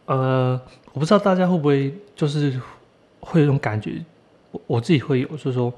[0.06, 0.60] 呃，
[0.94, 2.60] 我不知道大家会不会就是
[3.20, 4.04] 会有种感觉，
[4.52, 5.74] 我我自己会有，就是说。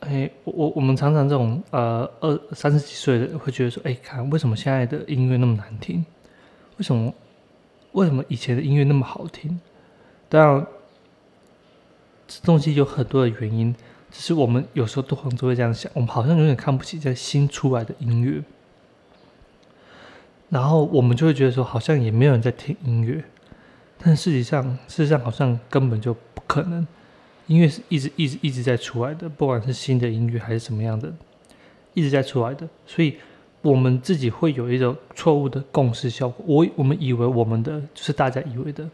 [0.00, 6.04] 哎，我我我们常常这种呃二三十几岁的会觉得说，哎，看为什么现在的音乐那么难听？
[6.76, 7.12] 为什么
[7.92, 9.58] 为什么以前的音乐那么好听？
[10.28, 10.66] 当然，
[12.28, 13.74] 这东西有很多的原因，
[14.16, 18.42] 只是我们有时候都都会这样想，我们好像有点看不起在新出来的音乐，
[20.48, 23.22] 然后我们就会觉得说，好像也没有人在听音乐，
[23.98, 26.86] 但事实上，事实上好像根本就不可能。
[27.46, 31.12] 音乐是一直一直一直在出来的，不管是新的音乐还是什么样的，
[31.92, 32.66] 一直在出来的。
[32.86, 33.16] 所以，
[33.60, 36.42] 我们自己会有一种错误的共识效果。
[36.48, 38.88] 我我们以为我们的就是大家以为的，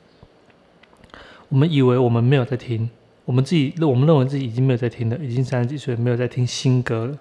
[1.48, 2.90] 我们以为我们没有在听，
[3.32, 7.18] 我们自己认我们认为自己已经没有在听了，已经三十几岁没有在听新歌了，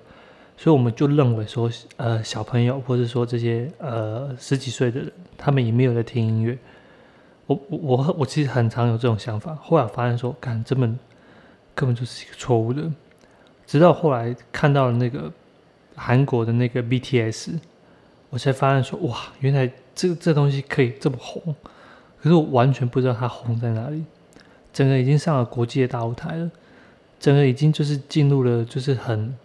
[0.57, 6.57] 所以我们就认为说，呃，小朋友或者说这些呃十几岁的人，他们也没有在听音乐。
[7.45, 10.99] 我我我我其实很常有这种想法，后来发现说，看这么。
[11.73, 12.83] 根本就是一个错误的。
[13.65, 15.31] 直到后来看到了那个
[15.95, 17.53] 韩国的那个 BTS，
[18.29, 21.55] 我才发现说哇，原来这这东西可以这么红。
[22.21, 24.03] 可是我完全不知道它红在哪里。
[24.73, 26.51] 整个已经上了国际的大舞台了，
[27.19, 29.35] 整个已经就是进入了就是很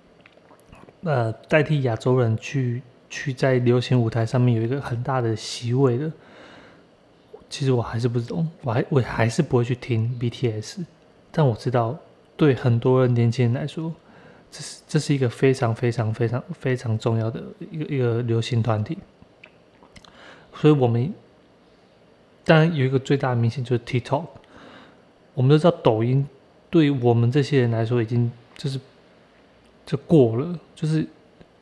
[1.02, 6.10] 呃代替亚洲人去去在流行舞台上面有一个很大的席位的。
[7.48, 10.84] 其实我还是不懂，我还我还是不会去听 BTS，
[11.30, 11.96] 但我知道。
[12.38, 13.90] 对很多年轻人来说，
[14.50, 18.98] 这是这是一个非常非常非常非常重要的一个一个流行团体。
[20.52, 21.14] 所以，我们
[22.44, 24.26] 当然有一个最大的明星就是 TikTok。
[25.36, 26.26] 我们都知道，抖音
[26.68, 28.80] 对于我们这些人来说已经就是
[29.86, 30.58] 就过了。
[30.74, 31.06] 就是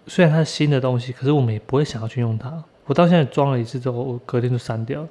[0.07, 2.65] 虽然它是新的东西，可是我们也不会想要去用它。
[2.87, 5.09] 我到现在装了一次之后，我隔天就删掉了。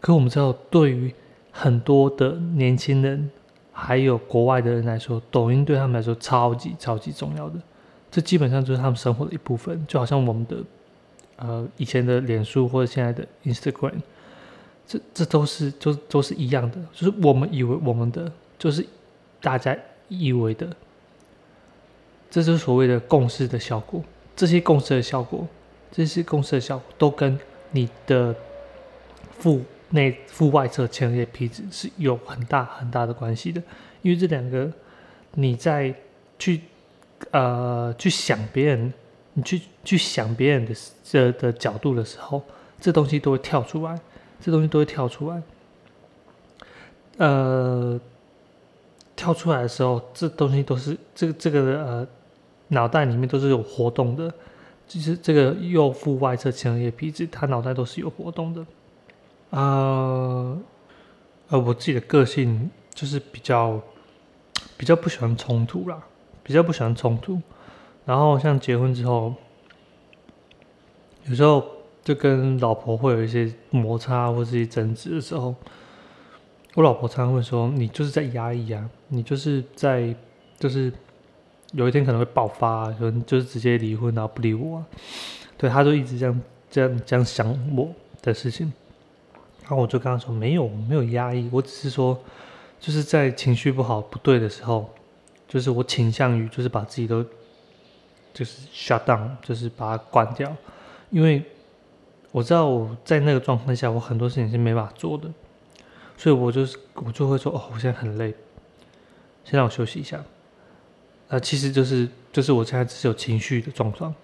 [0.00, 1.12] 可我们知道，对于
[1.52, 3.28] 很多的年轻人。
[3.80, 7.54] 还有国外的人来说，抖音对他们来说超级超级重要的，
[8.10, 10.56] 这基本上就是他们生活的一部分，就好像我们的
[11.36, 14.00] 呃以前的脸书或者现在的 Instagram，
[14.88, 18.84] 这这都是就都是一样的，就是我们以为我们的就是
[19.40, 19.76] 大家
[20.08, 20.66] 以为的，
[22.28, 24.02] 这就是所谓的共识的效果。
[24.34, 25.46] 这些共识的效果，
[25.92, 27.38] 这些共识的效果都跟
[27.70, 28.34] 你的
[29.38, 29.62] 腹。
[29.90, 33.62] 内腹外侧前额叶皮质是有很大很大的关系的，
[34.02, 34.70] 因为这两个
[35.32, 35.94] 你在
[36.38, 36.60] 去
[37.30, 38.92] 呃去想别人，
[39.32, 42.42] 你去去想别人的这的角度的时候，
[42.78, 43.98] 这东西都会跳出来，
[44.40, 45.42] 这东西都会跳出来。
[47.18, 48.00] 呃，
[49.16, 52.06] 跳出来的时候，这东西都是这个这个呃
[52.68, 54.32] 脑袋里面都是有活动的，
[54.86, 58.64] 就是这个右腹外侧前额叶皮质，它脑袋都是有活动的。
[59.50, 60.56] 呃，
[61.48, 63.80] 呃，我自己的个性就是比较
[64.76, 66.00] 比较不喜欢冲突啦，
[66.44, 67.40] 比较不喜欢冲突。
[68.04, 69.34] 然后像结婚之后，
[71.24, 71.66] 有时候
[72.08, 75.54] 就跟老婆会有一些摩擦或是一些争执的时候，
[76.72, 80.16] 我老婆常常会说：“你就是在压抑啊，你就是在
[80.58, 80.90] 就是
[81.72, 84.82] 有一天可能会爆发，可能就是直接离婚然后不理我。”
[85.58, 86.40] 对，他就一直这样
[86.70, 87.90] 这样这样想我
[88.22, 88.72] 的事情。
[89.60, 92.18] 然后我就跟他说：“没有，没有压抑，我只是说，
[92.80, 94.88] 就是在情绪不好、不对的时候，
[95.46, 97.22] 就是我倾向于就是把自己都
[98.32, 100.56] 就是 shut down，就是把它关掉，
[101.10, 101.44] 因为
[102.30, 105.28] 我知道我在那个状况下，我很多事情是没法做的，
[106.16, 108.34] 所以我就是我就会说：哦，我现在很累，
[109.44, 110.22] 先让我休息一下。
[111.28, 114.14] 啊，其实就是就是我现在只是有情绪的状况。”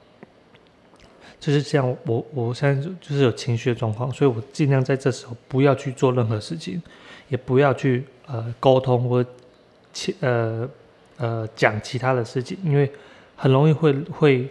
[1.40, 6.82] 就是这样，我我现在就就是有情绪的状况，所以我尽量在这时候不要去做任何事情，
[7.28, 9.22] 也不要去呃沟通或
[9.92, 10.66] 其呃
[11.18, 12.90] 呃讲其他的事情，因为
[13.36, 14.48] 很容易会会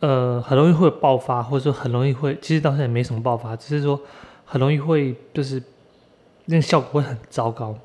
[0.00, 4.00] 呃很容易会爆发，或者说很容易会，其实到现在没什么爆发，只是说
[4.44, 5.62] 很容易会就是
[6.46, 7.76] 那个效果会很糟糕，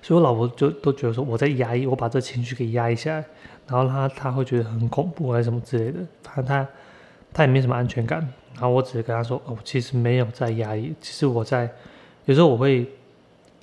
[0.00, 3.24] 所以我老婆就都觉得说我在压抑，我把这情绪给压抑下来。
[3.68, 6.68] 然后她她会觉得很恐怖还是什么之类的，反正她
[7.32, 8.20] 她也没什么安全感。
[8.54, 11.70] 然后我只是跟她说：“哦，其实没有在压抑，其实我在
[12.24, 12.86] 有时候我会，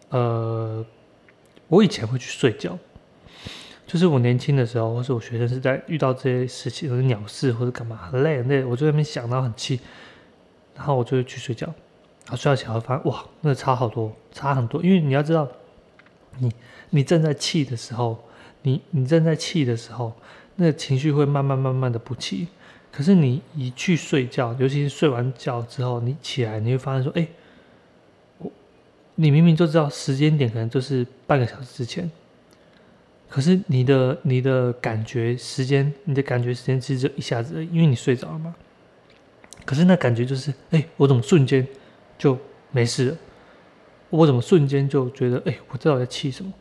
[0.09, 0.83] 呃，
[1.67, 2.77] 我以前会去睡觉，
[3.89, 9.79] 就是我年轻的时候，或是我学生是在遇到这些事情，或者鸟事或者干嘛很累很累，我就在那边想，然后很气，
[10.75, 15.47] 然后我就会去睡觉，然后睡到起来发现哇，那差好多，差很多，因为你要知道，
[16.37, 16.53] 你
[16.91, 18.23] 你正在气的时候，
[18.61, 20.13] 你你正在气的时候，
[20.57, 22.47] 那个情绪会慢慢慢慢的不气。
[22.91, 27.27] 可是你一去睡觉，尤其是睡完觉之后，你起来你会发现说，哎，
[28.37, 28.51] 我
[29.15, 32.09] 你明明就知道时间点可能就是半个小时之前，
[33.29, 38.55] 可是你的你的感觉时间，你的感觉时间其实就一下子，因为你睡着了嘛。
[39.65, 41.65] 可是那感觉就是，哎，我怎么瞬间
[42.17, 42.37] 就
[42.71, 43.17] 没事了？
[44.09, 46.51] 我怎么瞬间就觉得，哎，我知道我在气什么？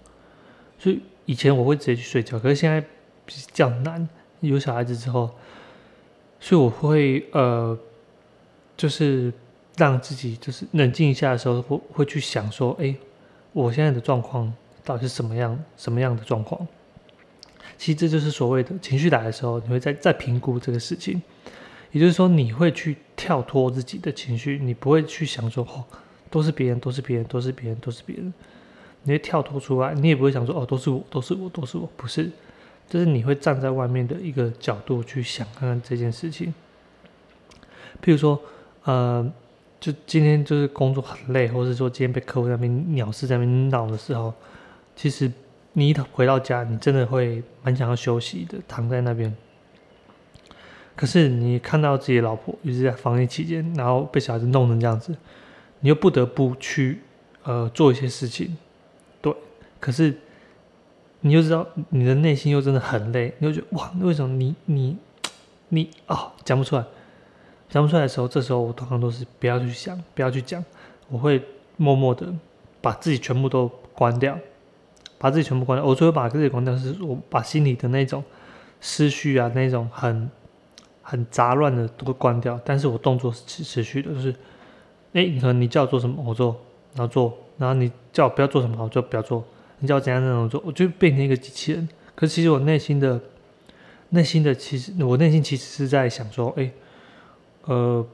[0.79, 2.81] 所以以前我会直接去睡觉，可是现在
[3.25, 4.07] 比较难，
[4.41, 5.31] 有小孩子之后。
[6.41, 7.77] 所以我会呃，
[8.77, 9.33] 就是
[9.77, 12.95] 让自己就是冷静一下的时候，会会去想说，哎，
[13.53, 14.53] 我现在的状况
[14.89, 16.67] 到底是什么样什么样的状况？
[17.77, 21.21] 其实这就是所谓的情绪来的时候，你会再再评估这个事情。
[21.93, 25.85] 也就是说，你会去跳脱自己的情绪，你不会去想说，哦，
[26.31, 28.33] 都是别人，都是别人，都是别人，都是别人。
[29.03, 32.31] 你会跳脱出来，你也不会想说，哦，都是我，都是我，都是我，不是。
[32.89, 36.55] 就是你会站在外面的一个角度去想看看这件事情，
[38.03, 38.41] 譬如说，
[38.85, 39.31] 呃，
[39.79, 44.33] 就今天就是工作很累，或者说今天被客户那边鸟事在那边闹的时候，
[44.99, 45.31] 其实
[45.75, 49.33] 你一回到家，你真的会蛮想要休息的，躺在那边。
[50.97, 55.17] 可是你看到自己的老婆，尤其在防疫期间，然后被小孩子弄成这样子，
[55.79, 57.03] 你又不得不去
[57.45, 58.59] 呃做一些事情，
[59.23, 59.33] 对，
[59.79, 60.19] 可是。
[61.21, 64.97] 你就知道你的内心又真的很累，你就觉得哇，为什么你你
[65.71, 66.85] 你啊讲不出来，
[67.69, 70.65] 讲不出来的时候，这时候我通常都是不要去想，不要去讲，
[71.09, 71.43] 我会
[71.77, 72.33] 默默的
[72.81, 74.39] 把自己全部都关掉，
[75.19, 75.85] 把自己全部关掉。
[75.85, 78.23] 我最后把自己关掉，是我把心里的那种
[78.81, 80.31] 思绪啊，那种很
[81.03, 82.61] 很杂乱的都关掉。
[82.65, 84.31] 但是我动作是持持续的，就是
[85.13, 86.57] 哎，你可能你叫我做什么，我做，
[86.95, 89.45] 然后做，然后你叫我不要做什么，我就不要做。
[89.81, 91.89] 你叫我怎样那种做，我就变成一个机器人。
[92.15, 93.21] 可是其实我内心的、
[94.11, 96.71] 内心的，其实我内心其实是在想说，哎，
[97.65, 98.05] 呃，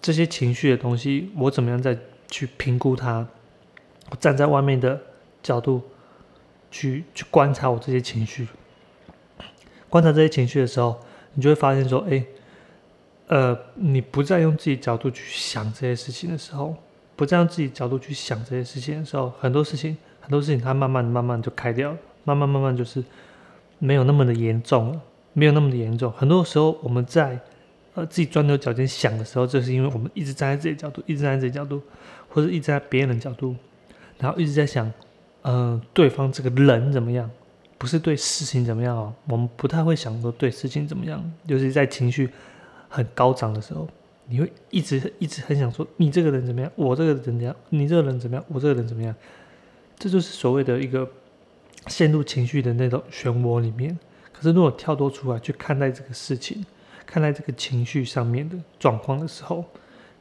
[0.00, 1.96] 这些情绪的东西，我怎么样再
[2.28, 3.26] 去评估它？
[4.10, 5.00] 我站在外面的
[5.42, 5.80] 角度
[6.74, 8.48] 去去观察我这些情绪，
[9.88, 10.98] 观察这些情绪的时候，
[11.34, 12.24] 你就会发现说，哎，
[13.28, 16.74] 呃，你不再用自己角度去想这些事情的时候，
[17.14, 19.96] 不再用自己角度去想这些事情的时候，很多事情。
[20.24, 23.04] 很多事情它慢慢慢慢就开掉了，慢慢慢慢就是
[23.78, 25.00] 没有那么的严重了，
[25.34, 26.10] 没有那么的严重。
[26.12, 27.38] 很多时候我们在
[27.92, 31.82] 呃自己钻牛角尖想的时候，这是因为我们一直站在自己角度，一直站在自己角度，
[32.30, 33.54] 或者一直在别人的角度，
[34.16, 34.90] 然后一直在想，
[35.44, 37.30] 嗯，对方这个人怎么样，
[37.78, 39.14] 不是对事情怎么样哦。
[39.28, 42.30] 我们不太会想说对事情怎么样，尤其在情绪
[42.88, 43.86] 很高涨的时候，
[44.26, 49.14] 你会一直一直很想说你这个人怎么样，我这个人怎么样，你这个人怎么样，我这个人怎么样。
[49.98, 51.06] 这就是所谓的一个
[51.88, 53.96] 陷入情绪的那种漩涡里面。
[54.32, 56.64] 可是，如果跳脱出来去看待这个事情，
[57.04, 59.64] 看待这个情绪上面的状况的时候，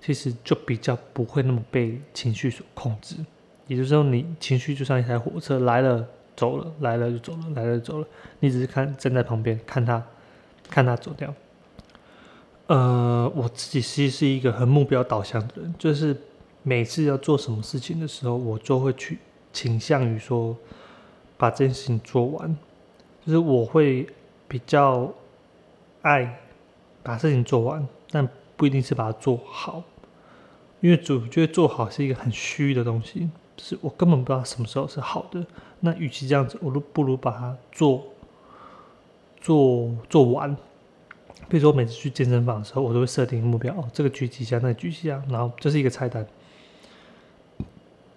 [0.02, 3.16] 其实就比较不会那么被情绪所控制。
[3.68, 6.06] 也就是说，你情绪就像一台火车，来了
[6.36, 8.08] 走了，来了就走了，来了就走了。
[8.40, 10.04] 你只是看站在旁边看它，
[10.70, 11.34] 看它走掉。
[12.68, 16.16] 呃，我自己其实是一个很目标导向的人，就是
[16.62, 19.20] 每次要做什么事情的时候，我就会去。
[19.54, 20.58] 倾向于说
[21.38, 22.58] 把这件事情做完，
[23.24, 24.08] 就是我会
[24.48, 25.14] 比较
[26.02, 26.40] 爱
[27.04, 29.84] 把事情做完，但不一定是把它做好，
[30.80, 35.46] 因为主觉得做好是一个很虚的东西，是我根本不知道什么时候是好的。
[35.80, 38.04] 那与其这样子，我都不如把它做
[39.42, 40.56] 做做完。
[41.50, 46.26] 比如说，每次去健身房的时候，我都会设定一个目标，哦，这个举几下，那个举几下，然后这是一个菜单。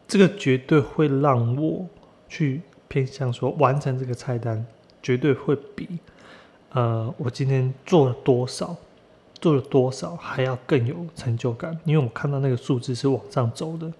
[0.06, 1.84] 这个绝对会让我
[2.28, 4.64] 去偏向说完成这个菜单，
[5.02, 5.98] 绝对会比
[6.70, 8.76] 呃我今天做了多少，
[9.40, 13.92] 做了多少还要更有成就感，因为我看到那个数字是往上走的。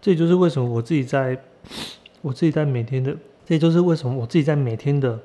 [0.00, 1.38] 这也就是为什么我自己在
[2.22, 3.12] 我自己在每天的，
[3.46, 5.18] 这也就是为什么我自己在每天的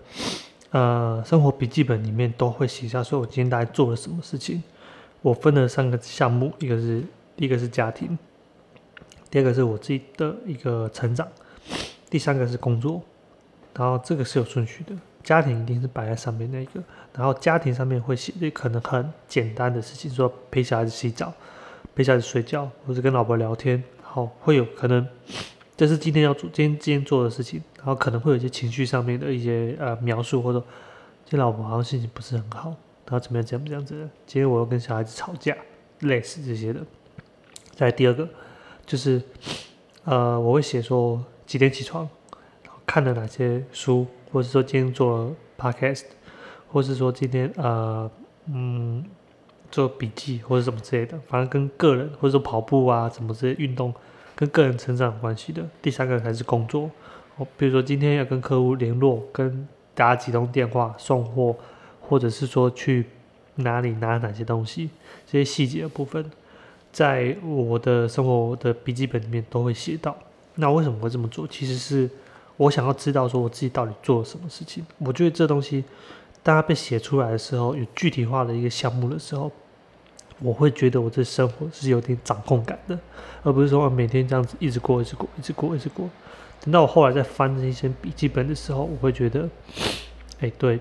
[0.72, 4.62] 呃生活笔记本里面都会写下说我今天大概做了什么事情。
[5.22, 7.04] 我分了三个项目，一个是
[7.36, 8.18] 第一个是家庭。
[9.32, 11.28] 第二个是我自己的一个成长，
[12.10, 13.02] 第三个是工作，
[13.74, 16.82] 然后这个是有顺序的，家庭一定是摆在上面那个，
[17.14, 21.34] 然后家庭上面会写的可能很简单的事情，说陪小孩子洗澡，
[21.96, 23.84] 陪小孩子睡觉，或者跟老婆聊天，
[24.16, 25.06] 好会有可能
[25.76, 30.60] 这是今天要做今天今天做的事情，然后可能会有一些情绪上面的一些呃描述，或者
[31.26, 35.54] 今天老婆好像心情不是很好，然后怎么样怎么样这样子，今天我又跟小孩子吵架，
[36.00, 36.80] 类似这些的。
[37.76, 38.26] 再第二个
[38.86, 39.22] 就是
[40.06, 42.08] 呃我会写说几点起床，
[42.86, 46.06] 看了哪些书，或者说今天做了 podcast，
[46.72, 48.10] 或是说今天呃
[48.46, 49.04] 嗯
[49.76, 53.94] 做笔记或者什么之类的，反正跟个人或者说跑步啊什么这些运动。
[54.38, 56.92] 跟个人成长有关系的，第三个才是工作。
[57.38, 61.56] 哦，比如说今天要跟客户联络，跟打几通电话、送货，
[62.02, 63.06] 或者是说去
[63.56, 64.90] 哪里拿哪些东西，
[65.26, 66.30] 这些细节的部分，
[66.92, 70.14] 在我的生活的笔记本里面都会写到。
[70.56, 71.48] 那为什么会这么做？
[71.48, 72.10] 其实是
[72.58, 74.86] 我想要知道说我自己到底做了什么事情。
[74.98, 75.86] 我觉得这东西，
[76.44, 79.50] 大家被写出来的时候，有具体化的一个项目的时候。
[80.40, 83.00] 我会觉得我这生活是有点掌控感的，
[83.42, 86.10] 而不是说每天这样子一直过、一直过、一直过、一直过。
[86.62, 89.50] 等到我后来在翻这些笔记本的时候，我会觉得，
[90.42, 90.80] 哎，对，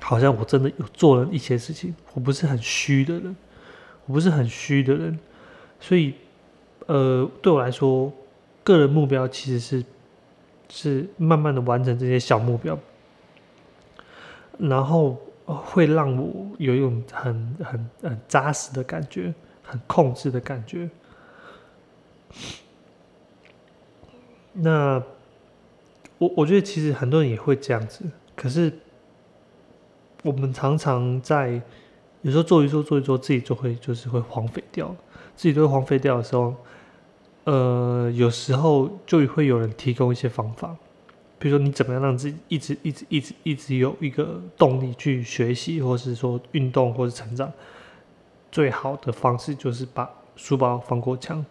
[0.00, 1.94] 好像我真的有做了一些事情。
[2.14, 3.36] 我不是很虚的人，
[4.06, 5.18] 我不是很虚的人，
[5.80, 6.14] 所以，
[6.86, 8.12] 呃，对我来说，
[8.64, 9.84] 个人目标其实是
[10.68, 12.78] 是慢慢的完成这些小目标，
[14.58, 15.16] 然后。
[15.46, 19.32] 会让我有一种很很很扎实的感觉，
[19.62, 20.90] 很控制的感觉。
[24.52, 25.02] 那
[26.18, 28.72] 我我觉得其实很多人也会这样子，可是
[30.22, 31.60] 我们常常在
[32.22, 34.94] 有时候做一做做一做，自己就会就是会荒废掉，
[35.36, 36.54] 自己都会荒废掉的时候，
[37.44, 40.74] 呃，有时候就会有人提供一些方法。
[41.38, 47.52] 比如说，你怎么样让自己一直、一直、一直、一直有一个动力去学习，或是说运动，或是成长？
[48.50, 51.44] 最好的方式就是把书包翻过墙。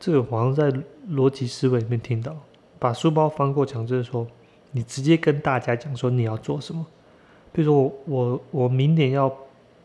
[0.00, 0.72] 这个好像在
[1.10, 2.34] 逻辑思维里面听到，
[2.78, 4.26] 把书包翻过墙，就是说
[4.70, 6.86] 你直接跟大家讲说你要做什么。
[7.52, 9.30] 比如说，我我我明年要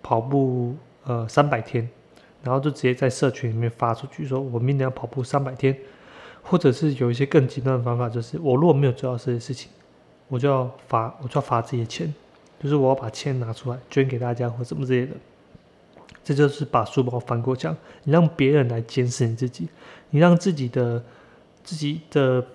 [0.02, 1.90] 跑步呃三百天，
[2.44, 5.78] 然后就直接在社群里面发出去，说我明年要跑步三百天。
[6.44, 9.70] 或者是有一些更极端的方法，就是我如果没有做到这些事情，
[10.28, 12.14] 我就要罚，我就要罚自己的钱，
[12.62, 15.16] 就是我要把钱拿出来捐给大家或什么之类的。
[16.24, 19.68] 这就是把书包翻过墙，你让别人来监视你自己，
[20.10, 21.04] 你让自己的
[21.64, 22.46] 自己的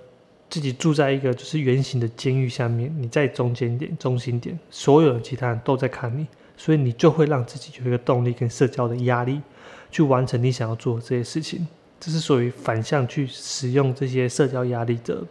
[0.48, 6.26] 自己住在一个就是圆形的监狱下面，你在中间点、中心点，所有的其他人都在看你，
[6.56, 9.42] 所以你就会让自己有一个动力跟社交的压力，
[9.90, 11.68] 去完成你想要做的这些事情。
[12.00, 15.24] 这是属于反向去使用这些社交压力的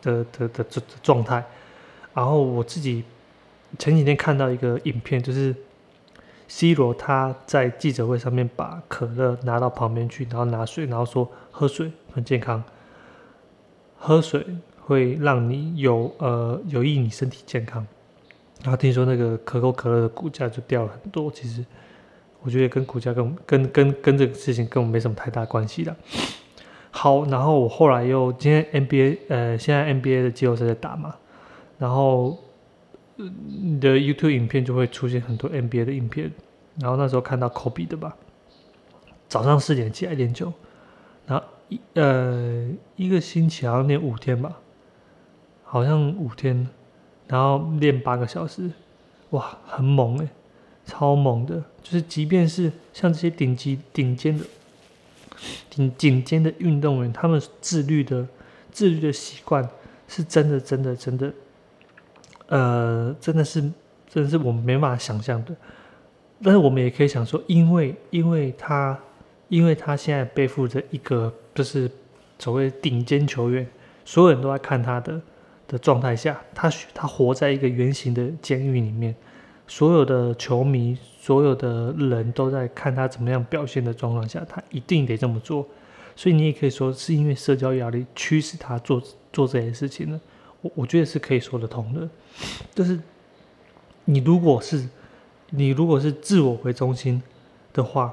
[0.00, 1.44] 的的的的状态。
[2.14, 3.04] 然后我自己
[3.78, 5.54] 前几天看到一个影片，就是
[6.48, 12.64] C 罗他在记者会上面把可乐拿到旁边去，然后拿水，然后说喝水很健康，
[13.98, 14.46] 喝水
[14.80, 17.86] 会让你有呃有益你身体健康。
[18.62, 21.64] 然后听说那个可口可乐的股价就掉了很多，其实。
[22.42, 25.94] 我觉得跟股价跟跟跟跟这个事情跟我没什么太大关系的。
[26.90, 31.14] 好，然后我后来又今天 NBA 呃，现在 NBA 的季后赛在打嘛，
[31.78, 32.38] 然后
[33.16, 36.32] 你的 YouTube 影片就会出现很多 NBA 的影片，
[36.80, 38.16] 然后那时候看到 Kobe 的吧，
[39.28, 40.52] 早上四点起来练球，
[41.26, 44.58] 然后一呃一个星期好像练五天吧，
[45.64, 46.68] 好像五天，
[47.26, 48.70] 然后练八个小时，
[49.30, 50.28] 哇，很猛诶。
[50.88, 54.44] 超猛的，就是即便是像这些顶级、顶尖的、
[55.68, 58.26] 顶顶尖的运动员，他们自律的、
[58.72, 59.68] 自律的习惯，
[60.08, 61.32] 是真的、真的、真的，
[62.46, 63.60] 呃，真的是，
[64.08, 65.54] 真的是我们没办法想象的。
[66.42, 68.98] 但是我们也可以想说，因为，因为他，
[69.48, 71.90] 因为他现在背负着一个，就是
[72.38, 73.68] 所谓顶尖球员，
[74.06, 75.20] 所有人都在看他的
[75.66, 79.14] 的状态下，他他活在一个圆形的监狱里面。
[79.68, 85.64] 所有的球迷，所有的人都在看他怎么样表现的状况下，他一定得这么做。
[86.16, 89.00] 所以你也可以说，是因为社交压力驱使他做
[89.30, 90.18] 做这些事情呢。
[90.62, 92.08] 我我觉得是可以说得通的。
[92.74, 92.98] 就是
[94.06, 94.88] 你如果是
[95.50, 97.22] 你如果是自我为中心
[97.74, 98.12] 的话，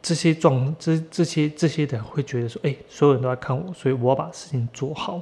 [0.00, 5.20] 这些状这这些这些人会觉得说，哎，所有人都在看我，所以我要把事情做好。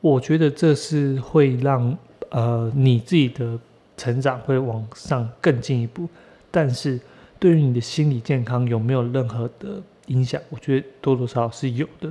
[0.00, 1.96] 我觉得这是会让。
[2.32, 3.58] 呃，你自己的
[3.94, 6.08] 成长会往上更进一步，
[6.50, 6.98] 但是
[7.38, 10.40] 对于你的心理健康有没有任何的影响？
[10.48, 12.10] 我觉得多多少少是有的，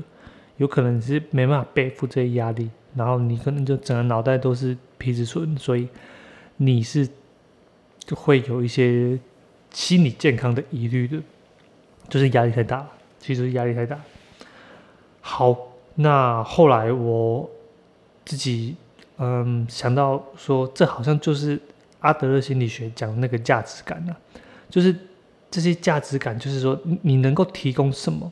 [0.58, 5.90] 有可能是没办法背负这些压力，然后你可能就整个脑袋都是皮质醇，所以
[6.58, 7.10] 你是
[7.98, 9.20] 就会有一些
[9.72, 11.20] 心理健康的疑虑的，
[12.10, 12.88] 就是压力太大，
[13.20, 14.00] 其实压力太大。
[15.20, 15.58] 好，
[15.96, 17.50] 那后来我
[18.24, 18.76] 自己
[19.24, 21.62] 嗯想到说，这好像就是
[22.00, 24.18] 阿德勒心理学讲的那个价值感啊，
[24.68, 24.96] 就是
[25.52, 28.32] 这些价值感，就是说你能够提供什么？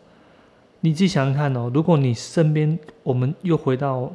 [0.79, 4.11] 你自己想想看哦，如果你身边，我们又回到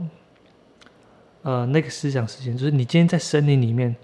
[1.43, 3.95] 呃那个思想时间，就是你今天在森林里面，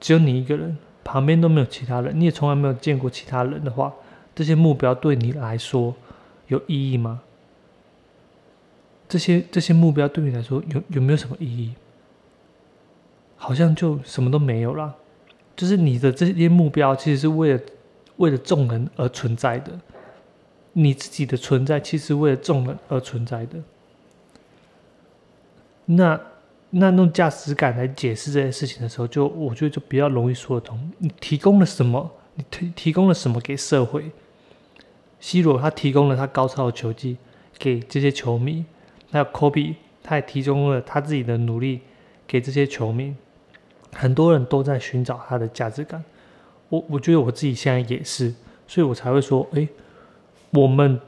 [0.00, 3.92] 只有你一个人，旁边都没有其他人，你也从来没有见过其他人的话，
[4.34, 5.94] 这些目标对你来说
[6.46, 7.20] 有意义吗？
[9.14, 11.72] 这些这些目标对你来说有有没有什么意义？
[13.36, 14.92] 好像就什么都没有了。
[15.54, 17.60] 就是你的这些目标，其实是为了
[18.16, 19.70] 为了众人而存在的。
[20.72, 23.62] 你自己的存在其实为了众人而存在的，
[25.84, 26.20] 那
[26.70, 30.90] 那用价值感来解释这些事情的时候，就我觉得就比较容易说得通。
[30.98, 32.10] 你提供了什么？
[32.34, 34.10] 你提提供了什么给社会
[35.20, 37.16] ？C 罗他提供了他高超的球技
[37.56, 38.64] 给这些球迷，
[39.14, 41.80] 还有科比他也提供了他自己的努力
[42.26, 43.14] 给这些球迷。
[43.92, 46.02] 很多人都在寻找他的价值感，
[46.68, 48.34] 我我觉得我自己现在也是，
[48.66, 49.68] 所以我才会说，哎。
[50.50, 51.00] 我们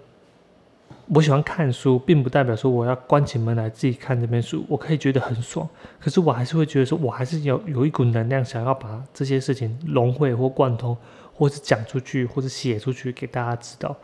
[1.06, 5.68] 我喜欢看书，并不代表说我要关起门来自己看这本书，我可以觉得很爽。
[6.00, 10.96] 可是我还是会觉得说，我还是有有一股能量，想要把这些事情融会或贯通，
[11.32, 13.96] 或是讲出去，或者写出去给大家知道。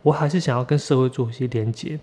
[0.00, 2.00] 我还是想要跟社会做一些连接，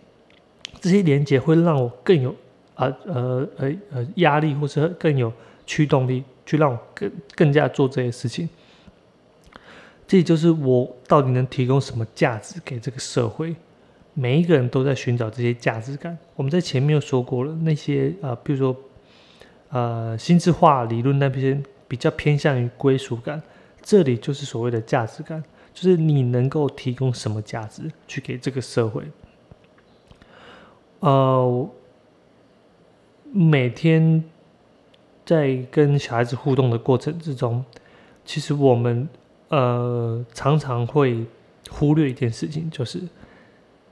[0.82, 2.36] 这些连接会让我更有
[2.76, 5.32] 啊呃呃呃压力，或是更有
[5.66, 8.50] 驱动力，去让我更更加做这些事情。
[10.06, 13.56] 这就是我到底能提供什么价值给这个社会？
[14.14, 16.16] 每一个人都在寻找这些价值感。
[16.36, 18.76] 我们在前面又说过了，那些呃，比如说
[19.70, 23.42] 呃，心智化理论那边比较偏向于归属感，
[23.82, 25.44] 这里就是所谓的价值感，
[25.74, 29.04] 就是你能够提供什么价值去给这个社会。
[31.04, 31.70] 呃，
[33.32, 34.24] 每天
[35.26, 37.64] 在跟小孩子互动的过程之中，
[38.26, 39.08] 其实我们。
[39.50, 41.24] 呃，常常会
[41.70, 43.00] 忽略一件事情，就是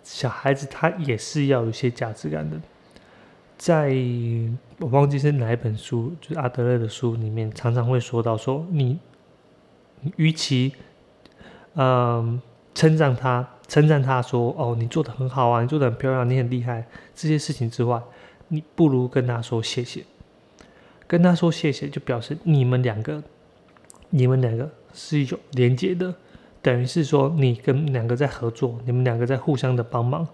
[0.02, 2.60] 小孩子他也是要有些价值感的。
[3.60, 3.94] 在
[4.80, 8.98] 我忘记是哪一本书，就是阿德勒的书里面，常常会说到说，你
[10.16, 10.74] 与其
[11.76, 12.42] 嗯
[12.74, 18.02] 称赞他，称赞他说哦你做的很好啊，你做的很漂亮，你很厉害这些事情之外，
[18.50, 20.04] 你不如跟他说谢谢，
[21.08, 23.24] 跟他说谢谢，就表示你们两个，
[24.10, 24.70] 你们两个。
[24.94, 26.14] 是有连接的，
[26.62, 30.28] 等于是说你跟两个在合作，你们两个在互相的帮忙。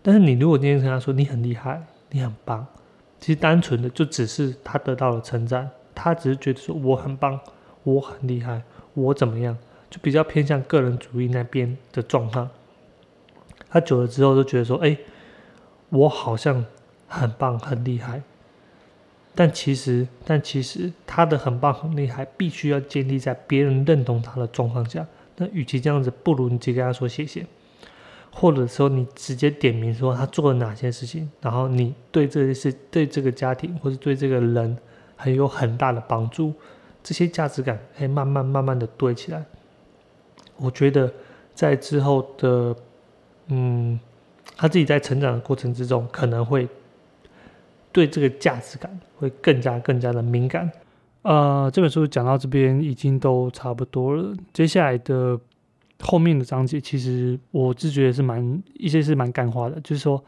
[0.00, 2.64] 但是你如果今天跟他说你很厉害，你很棒，
[3.18, 7.40] 其实单纯的就只是他得到了称赞，他只是觉得说我很棒，
[7.82, 8.62] 我很厉害，
[8.94, 9.58] 我怎么样，
[9.90, 12.48] 就比较偏向个人主义那边的状况。
[13.70, 14.96] 他久了之后就觉得说，哎，
[15.90, 16.66] 我好像
[17.06, 18.20] 很棒，很厉害。
[19.34, 25.06] 但其实，但其实他的很棒很厉害，必须要建立在别人认同他的状况下。
[25.36, 27.46] 那与其这样子，不如你直接跟他说谢谢，
[28.32, 34.76] 或者说你直接点名说他做了哪些事情，然后你对这些事、对这个家庭或者对这个人
[35.16, 36.52] 很有很大的帮助，
[37.02, 39.44] 这些价值感可以慢慢慢慢的堆起来。
[40.56, 41.10] 我觉得
[41.54, 42.76] 在之后的，
[43.50, 44.00] 嗯，
[44.56, 46.68] 他自己在成长的过程之中，可能会。
[47.92, 50.70] 对这个价值感会更加更加的敏感。
[51.22, 54.32] 呃，这本书讲到这边已经都差不多了。
[54.52, 55.36] 接下来的
[55.98, 59.80] 后面的章节，其实我自觉是蛮一些是蛮干化的。
[59.80, 60.24] 就是说，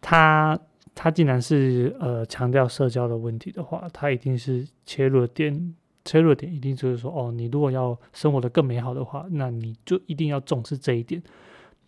[0.00, 0.58] 他
[0.94, 5.74] 他既然是呃强调社交的问题的话，他一定是切入点，
[6.06, 11.22] 切入点一定就是说，哦，你如果要生活的更美好的话，那你就一定要重视这一点。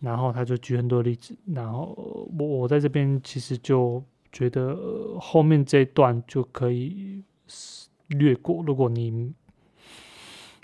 [0.01, 4.03] 然后他就举很多例子，然后我我在这边其实就。
[4.33, 4.77] 觉得
[5.19, 7.21] 后面这一段就可以
[8.07, 9.33] 略过，如果你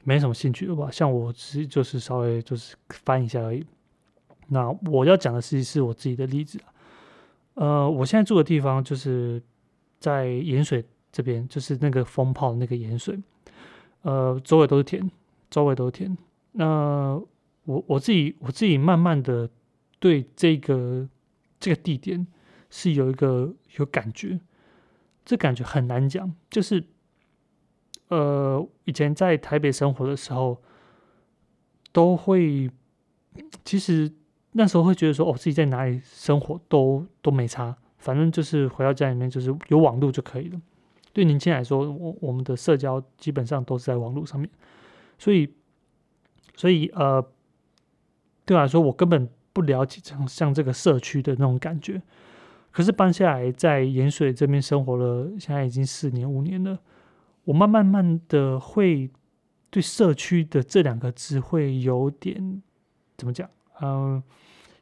[0.06, 3.66] 没什么兴趣的话，像我其实就是稍微就是翻一下而已。
[4.48, 6.58] 那我要讲的实是我自己的例子
[7.56, 9.44] 呃，我现在住的地方就是
[10.00, 10.82] 在盐水
[11.12, 13.22] 这边，就是那个风炮那个盐水，
[14.04, 15.12] 呃，周围都是田，
[15.50, 16.18] 周围都是田。
[16.54, 17.22] 那
[17.68, 19.48] 我我自己我自己慢慢的
[20.00, 21.08] 对这个
[21.60, 22.26] 这个地点。
[22.70, 24.38] 是有一个有感觉，
[25.24, 26.36] 这感觉很难讲。
[26.50, 26.84] 就是，
[28.10, 30.62] 呃，以前在台北生活的时候，
[31.94, 32.70] 都会，
[33.64, 34.12] 其实
[34.52, 40.62] 那时候会觉得说，哦，自己在哪里生活都都没差，反正就是回到家里面就是有网络就可以了。
[41.14, 44.50] 对年轻人来说，我我们的社交基本上都是在网络上面，
[45.18, 45.50] 所以，
[46.58, 47.26] 所以呃，
[48.48, 49.30] 对我来说，我根本。
[49.58, 52.00] 不了解像像这个社区的那种感觉。
[52.70, 56.78] 可是搬下来在盐水这边生活了，现在已经四年五年了，
[57.44, 59.10] 我慢慢慢的会
[59.72, 62.62] 对社区的这两个字会有点
[63.18, 63.50] 怎么讲？
[63.82, 64.22] 嗯，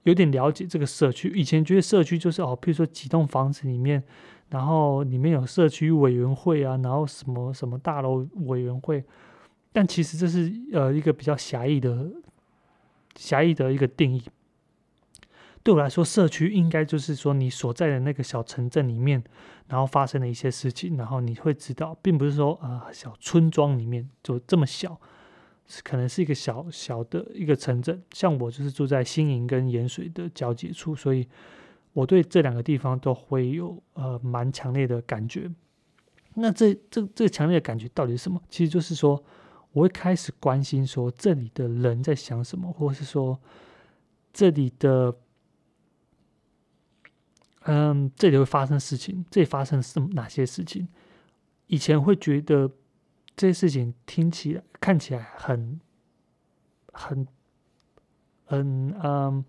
[0.03, 1.30] 有点了解这个社区。
[1.30, 4.03] 以前觉得社区就是哦，譬如说几栋房子里面，
[4.49, 9.05] 然后里面有社区委员会啊，然后什么什么大楼委员会，
[9.72, 12.05] 但其实这是呃一个比较狭义的
[13.16, 14.24] 狭义的一个定义。
[15.63, 19.24] 对我来说，社区应该就是说你所在的那个小城镇里面，
[19.68, 25.01] 然后发生的一些事情，然后你会知道，并不是说啊小村庄里面就这么小，
[25.66, 27.99] 是可能是一个小小的一个城镇。
[28.11, 31.28] 像我就是住在新营跟盐水的交界处，所以
[31.93, 35.49] 我对这两个地方都会有呃蛮强烈的感觉。
[36.36, 38.39] 那这这这个强烈的感觉到底是什么？
[38.49, 39.24] 其实就是说，
[39.76, 43.38] 我会开始关心说这里的人在想什么，或是说
[44.32, 45.13] 这里的。
[47.67, 50.88] 嗯，这里会发生事情，这里发生什哪些事情？
[51.65, 52.71] 以前会觉得
[53.36, 55.82] 这些事情听起来、看起来很、
[56.93, 57.28] 很、
[58.45, 59.43] 很嗯、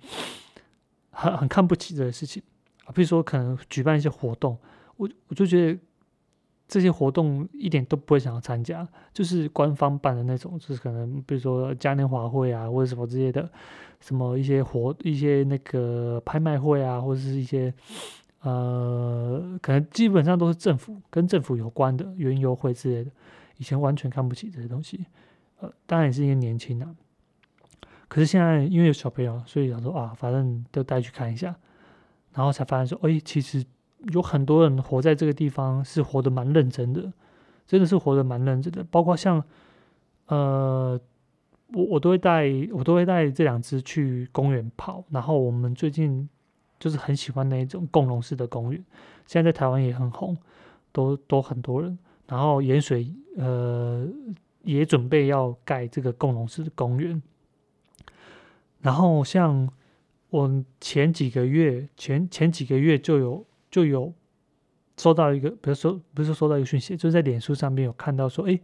[1.11, 2.43] 很很看不起这些事情
[2.87, 2.93] 啊。
[2.93, 4.59] 比如说，可能举办一些活动，
[4.97, 5.79] 我我就觉得
[6.69, 13.49] 这些活动一点都不会想要参加，就是官方办的那种，就是可能比如说嘉年华会啊，或者什么之类的。
[13.99, 17.73] 什么一些活一些那个拍卖会啊，或者是一些
[18.43, 23.11] 呃，可能基本上都是政府跟政府有关的原油会之类的。
[23.57, 25.07] 以前完全看不起这些东西，
[25.61, 26.95] 呃，当然也是因为年轻啊。
[28.07, 31.57] 可是现在因为有小朋友，所以想说啊，反正都带去看一下，
[32.35, 33.65] 然后才发现说，哎，其实
[34.13, 37.13] 有很多人活在这个地方是活得蛮认真的，
[37.67, 39.43] 真的是活得蛮认真的，包括像
[40.27, 41.01] 呃。
[41.75, 46.29] 我我都会带我都会带这两只去公园跑，然后我们最近
[46.79, 48.81] 就是很喜欢那一种共融式的公园，
[49.27, 50.37] 现在在台湾也很红，
[50.93, 51.99] 都都很多人。
[52.29, 54.07] 然后盐水呃
[54.63, 57.21] 也准备要盖这个共融式的公园，
[58.81, 59.69] 然后像
[60.31, 64.13] 我前几个月前前几个月就有就有
[64.97, 68.61] 收到一个，比如说不是收到一个讯息，就是在脸书上面有看到说，哎。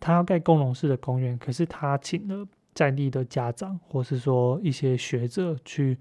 [0.00, 5.98] 他要盖共融式的公园，可是他请了在地的家长，或是说一些学者去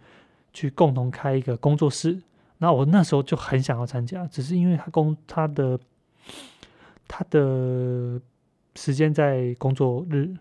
[0.54, 2.22] 去共同开一个工作室。
[2.60, 5.80] 那我那时候就很想要参加，只是因为他工他的
[7.08, 8.22] 他的
[8.76, 10.32] 时间在工作日，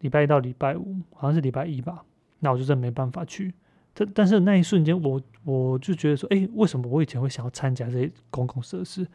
[0.00, 2.04] 礼拜一到礼拜五，好像是礼拜一吧。
[2.40, 3.54] 那我就真没办法去。
[3.98, 9.06] 但但是那一瞬间，我我就觉得说，哎，为什么我以前会想要参加这些公共设施？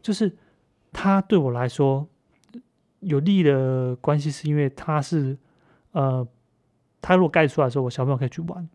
[0.00, 0.32] 就是
[0.92, 2.08] 他对我来说。
[3.04, 5.36] 有利的关系是因为它是，
[5.90, 6.24] 呃，
[7.00, 8.68] 它如果盖出来的时候，我小朋友可以去玩，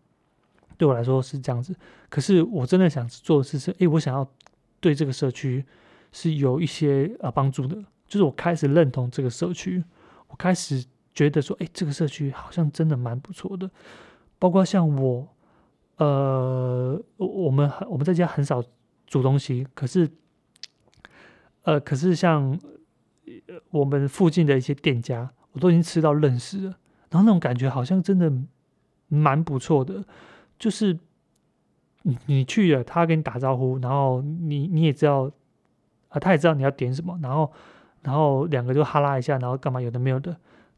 [0.77, 1.73] 对我来说是这样子。
[2.09, 4.29] 可是我真的想做的事是，诶，我想要
[4.81, 5.63] 对这个社区
[6.11, 9.81] 是有一些呃帮助的，就是我开始认同这个社区，
[10.27, 10.83] 我开始
[11.13, 13.71] 觉得说，诶，这个社区好像真的蛮不错的。
[14.37, 15.25] 包括像我，
[15.97, 18.63] 呃，我们我们在家很少
[19.05, 20.09] 煮东西，可是，
[21.63, 22.59] 呃，可是像。
[23.71, 26.77] 我们附近的一些店家，我都已经吃到认识了，
[27.09, 28.31] 然后那种感觉好像真的
[29.09, 30.03] 蛮不错的。
[30.57, 30.97] 就是
[32.03, 35.29] 你你去了，他跟你打招呼，然后你你也知道
[36.07, 37.51] 啊，他也知道你要点什么，然后
[38.01, 40.35] 然后两个就哈拉一下，然后干嘛有的没有的，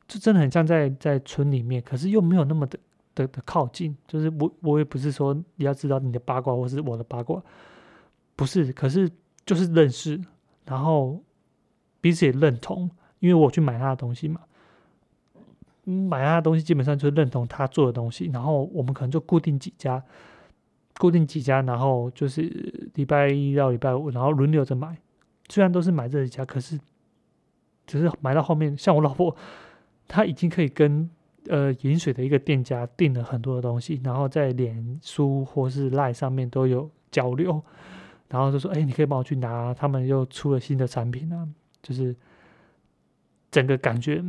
[0.08, 2.80] 就真的很像在在村里面，可是又没有那么的
[3.24, 3.96] 的的靠近。
[4.08, 7.42] 就是我我也不是说你要知道你的八卦或是我的八卦，
[8.36, 9.10] 不是，可是
[9.46, 10.20] 就是认识，
[10.66, 11.22] 然后。
[12.02, 12.90] 彼此也认同，
[13.20, 14.40] 因为我去买他的东西嘛，
[15.84, 20.02] 买他的东西基本上就是认同他做的东西，然后我们可能就固定几家，
[20.98, 24.98] 固定几家，然后就是礼拜一到礼拜五，然后轮流着买。
[25.50, 26.80] 虽然都是买这几家，可是
[27.86, 29.36] 只是买到后面，像我老婆，
[30.08, 31.10] 她已经可以跟
[31.48, 37.64] 呃饮水的一个店家订了很多的东西，然后在脸书或是赖上面都有交流，
[38.28, 41.48] 然后就说：“哎，你可以帮我去拿，他们又出了新的产品啊。”
[41.82, 42.16] 就是
[43.50, 44.24] 整个感觉，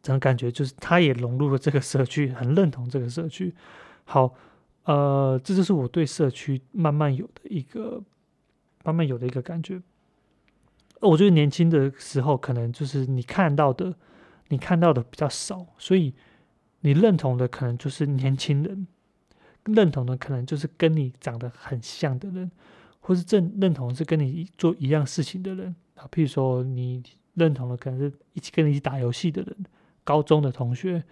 [0.00, 3.52] 整个感觉就是他也融入了这个社区，很认同这个社区。
[4.04, 4.32] 好，
[4.84, 8.00] 呃，这就是我对社区慢慢有的一个，
[8.84, 9.82] 慢慢有的一个感觉。
[11.00, 13.92] 我觉得年轻的时候，可能就是你看到的，
[14.48, 16.14] 你看到的比较少，所以
[16.80, 18.86] 你认同的可能就是年轻人，
[19.64, 22.50] 认同的可能就是跟你长得很像的人，
[23.00, 25.74] 或是正认同是跟你做一样事情的人。
[25.94, 27.02] 啊，譬如说你
[27.34, 29.56] 认同的可能是一起跟你一起打游戏的人，
[30.04, 31.02] 高中的同学，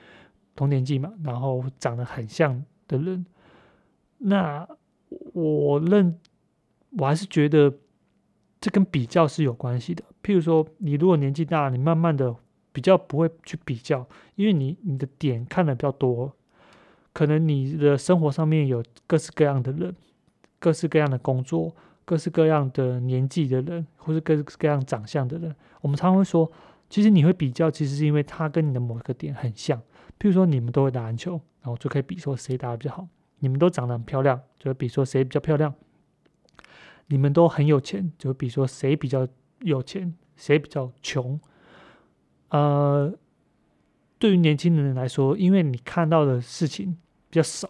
[0.55, 3.25] 同年纪嘛，然后长得很像的人。
[4.19, 4.69] 那
[5.33, 6.19] 我认，
[6.99, 7.73] 我还是觉得
[8.61, 10.05] 这跟比较是有关系的。
[10.23, 12.35] 譬如说，你如果年纪大，你慢慢的
[12.75, 14.05] 比较不会去比较，
[14.35, 16.33] 因为你你的点看的比较多，
[17.13, 19.95] 可能你的生活上面有各式各样的人，
[20.59, 21.73] 各式各样的工作，
[22.05, 25.55] 各式各样的年纪的人，或是各式各样长相的人。
[25.83, 26.51] 我们常会说，
[26.91, 29.79] 其实你会比较，其实是因为他跟你的某一个点很像。
[30.19, 33.07] 譬如说，你们都会打篮球，然后就可以比说谁打的比较好。
[33.39, 35.73] 你们都长得很漂亮，就比说谁比较漂亮。
[37.07, 39.29] 你们都很有钱，就比说谁比较
[39.61, 41.39] 有钱，谁比较穷。
[42.55, 43.13] 呃，
[44.19, 46.97] 对于年轻人来说，因为你看到的事情
[47.29, 47.69] 比较少，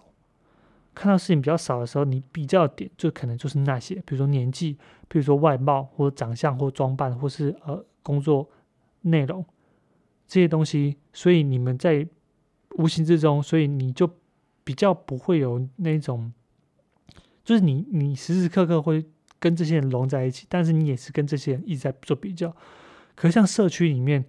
[0.95, 4.76] 看到事情比较少的时候，你比较点就可能就是那些，比如说年纪，
[5.09, 8.51] 比如说外貌或者长相或装扮，或是呃工作
[9.01, 9.43] 内容
[10.26, 10.99] 这些东西。
[11.12, 12.07] 所以你们在
[12.76, 14.11] 无形之中，所以你就。
[14.66, 16.32] 比较不会有那种，
[17.45, 19.05] 就是你你时时刻刻会
[19.39, 22.57] 跟这些人融在一起，但是你也是跟这些人一直在做比较。
[23.14, 24.24] 可像社区里面，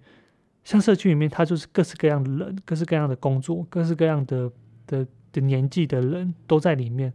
[0.66, 4.50] 像社区里面，它就是各式各样的人，各式各样的工作，各式各样的
[4.84, 7.12] 的的年纪的人都在里面，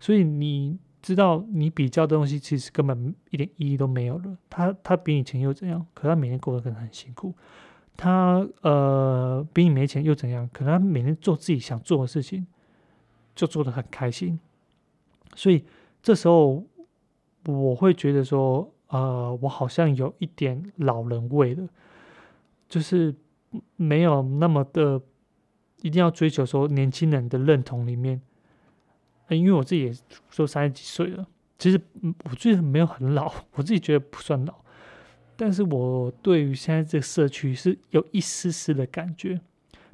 [0.00, 4.36] 所以你知道，你比较的东西其实根本一点意义都没有了。
[4.48, 5.86] 他他比你钱又怎样？
[5.94, 7.32] 可他每天过得可能很辛苦。
[7.96, 10.50] 他呃比你没钱又怎样？
[10.52, 12.44] 可能他每天做自己想做的事情，
[13.36, 14.40] 就做得很开心。
[15.36, 15.64] 所以
[16.02, 16.64] 这时候
[17.46, 21.68] 我会觉得说，呃，我好像有一点老人味了，
[22.70, 23.14] 就是
[23.76, 24.98] 没有那么的
[25.82, 28.22] 一定要追求说年轻人的认同里面。
[29.28, 29.92] 因为我自己也
[30.28, 31.24] 说三十几岁了，
[31.56, 31.80] 其实
[32.24, 34.54] 我觉得没有很老，我自己觉得不算老。
[35.36, 39.40] 但是我对于现在这个社区是有一丝丝的感觉，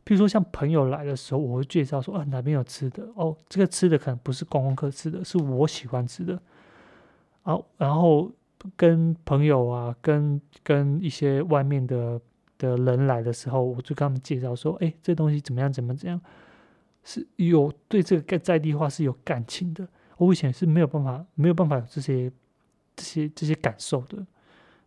[0.03, 6.41] 比如说像朋友来的时候，我会介绍说，啊哪边有吃的哦，这个吃的可能不是观光客吃的，是我喜欢吃的，
[7.43, 8.33] 啊，然后
[8.75, 12.19] 跟朋友啊，跟跟一些外面的
[12.59, 16.21] 的人来的时候，我就跟他们介绍说，哎，这东西怎么样，怎么怎样，
[17.05, 19.87] 是有对这个在地化是有感情的，
[20.17, 22.31] 我以前是没有办法，没有办法有这些
[22.95, 24.27] 这些这些感受的。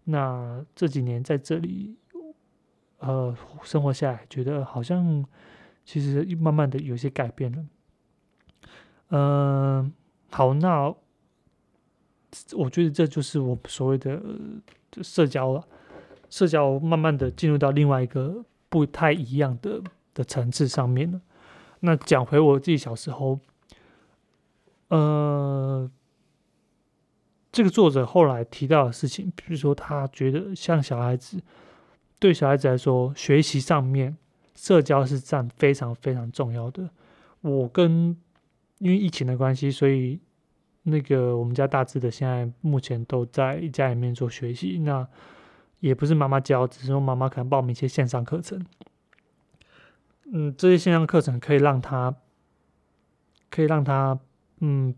[0.05, 1.95] 那这几年在这里，
[2.97, 5.23] 呃，生活下来，觉得好像
[5.85, 7.65] 其实慢慢的有些改变了。
[9.11, 9.93] 嗯，
[10.31, 10.93] 好，那
[12.55, 14.21] 我觉得这就是我所谓的
[15.01, 15.67] 社交了，
[16.29, 19.81] 社交慢慢的进入到另外一个不太一样的
[20.13, 21.21] 的层次上面了。
[21.81, 23.39] 那讲回我自己小时候，
[24.89, 25.89] 呃。
[27.51, 31.41] 这个作者后来提到的事情，比如说他觉得像小孩子，
[32.19, 34.15] 对小孩子来说，学习上面
[34.53, 36.87] 社交是占非常非常重要的。
[37.41, 38.15] 我跟
[38.77, 40.19] 因为疫情的关系，所以
[40.83, 45.05] 那个我们家大致的现在目前都在家里面做学习，那
[45.79, 48.65] 也不是妈妈教，只是说妈妈可能报名一些线上课程。
[50.31, 52.15] 嗯，这些线上课程可以让他，
[53.49, 54.19] 可以让他，
[54.59, 54.95] 嗯。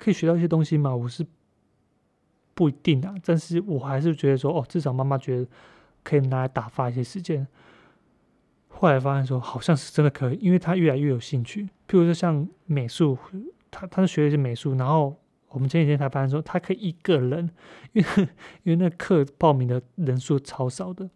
[0.00, 0.94] 可以学到一些东西吗？
[0.94, 1.26] 我是
[2.54, 5.48] 不一定啊，但是我还是觉得说，哦，至少妈妈觉得
[6.04, 7.44] 可以拿来打发一些时间。
[8.68, 11.64] 后来发现说，好像是真的可以，因为他越来越有兴趣。
[11.88, 13.18] 譬如说像美术，
[13.72, 15.16] 他他是学的是美术，然后
[15.50, 17.50] 我们前几天才发现说，他可以一个人，
[17.92, 18.28] 因为
[18.64, 21.08] 因为那课报名的人数超少的，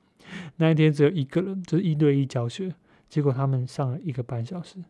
[0.57, 2.74] 那一天只有一个人，就是一对一教学，
[3.09, 4.83] 结果他们上了一个半小时，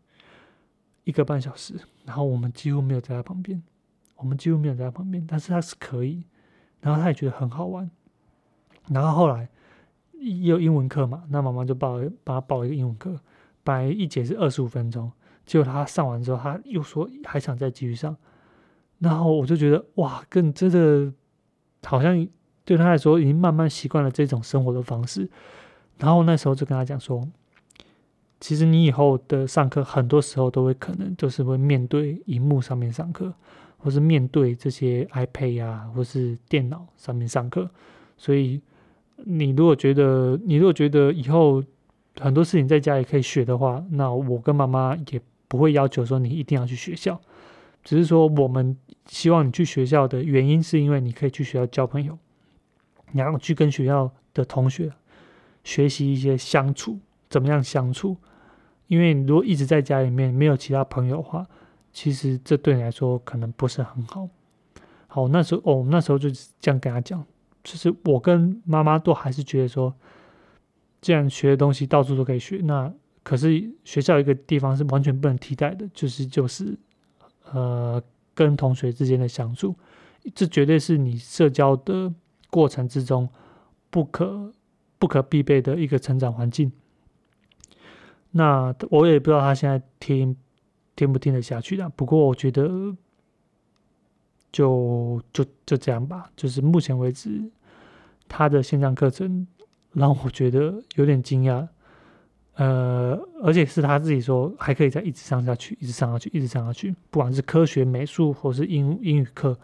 [1.03, 1.75] 一个半小时，
[2.05, 3.61] 然后我们几乎没有在他旁边。
[4.15, 6.23] 我们几乎没有在他旁边，但是他是可以，
[6.79, 7.91] 然后他也觉得很好玩，
[8.89, 9.49] 然后后来
[10.13, 13.19] 也有英文课嘛，那妈妈就报帮他报一个英文课，
[13.65, 15.11] 本来一节是二十五分钟，
[15.45, 18.15] 结果他上完之后，他又说还想再继续上，
[19.03, 21.13] 然后我就觉得哇，更真的
[21.83, 22.27] 好像
[22.65, 25.29] 对他来说已经慢慢习惯了这种生活的方式，
[25.97, 27.27] 然后那时候就跟他讲说，
[28.39, 33.33] 其实你以后的上课很多时候都会可能就是会面对荧幕上面上课。
[33.85, 37.69] 或是面对这些 iPad 啊，或是电脑上面上课，
[38.15, 38.61] 所以
[39.17, 41.61] 你如果觉得你如果觉得以后
[42.17, 47.19] 很多事情在家也可以学的话，那我跟妈妈也不会要求说你一定要去学校，
[47.83, 48.77] 只是说我们
[49.07, 52.17] 希望你去学校的原因是因为你可以去学校交朋友，
[53.11, 54.91] 你要去跟学校的同学
[55.63, 58.17] 学习一些相处，怎么样相处？
[58.87, 61.45] 因为如果一直在家里面没有其他朋友的话。
[61.95, 64.27] 其实这对你来说可能不是很好。
[65.05, 67.23] 好，那时候哦，那时候就是这样跟他讲，
[67.63, 69.93] 就是我跟妈妈都还是觉得说，
[71.01, 76.75] 既然学的东西到处都可以学，那可是学校一个地方是完全不能替代的，就是就是
[77.53, 78.01] 呃
[78.33, 79.75] 跟同学之间的相处，
[80.35, 82.13] 这绝对是你社交的
[82.49, 83.29] 过程之中
[83.89, 84.51] 不可
[84.99, 86.71] 不可必备的一个成长环境。
[88.31, 90.35] 那我也不知道他现在听
[90.95, 92.95] 听不听得下去的，不过我觉得
[94.51, 97.51] 就就就这样吧，就是目前为止
[98.27, 99.47] 他的线上课程
[99.91, 101.67] 让我觉得有点惊讶。
[102.55, 106.95] 呃，而且是他自己说还可以再一直上下去，一直上下去，一直上下去。
[107.09, 109.57] 不管是科学、美术，或是英英语课，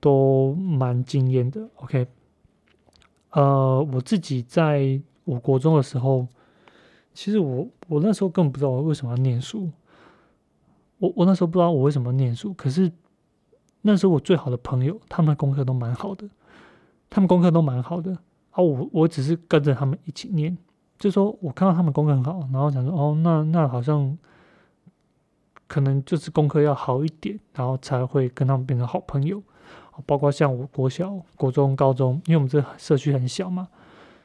[0.00, 1.68] 都蛮惊艳的。
[1.74, 2.06] OK，
[3.32, 6.26] 呃，我自己在我国中的时候，
[7.12, 9.70] 其实我我那时候根本不知道我为什么要念书。
[10.96, 12.90] 我我那时候不知道我为什么念书，可是
[13.82, 16.26] 那时候我最好的朋友，他们的功课都蛮好的，
[17.10, 18.12] 他们功课都蛮好的
[18.52, 20.56] 啊，我我只是跟着他们一起念。
[21.00, 24.16] 就说我看到他们功课很好，然后想说哦，那那好像
[25.66, 29.42] 可能就是功课要好一点，然后才会跟他们变成好朋友。
[30.06, 33.68] 包括像我国小、国中、高中，因为我们这社区很小嘛，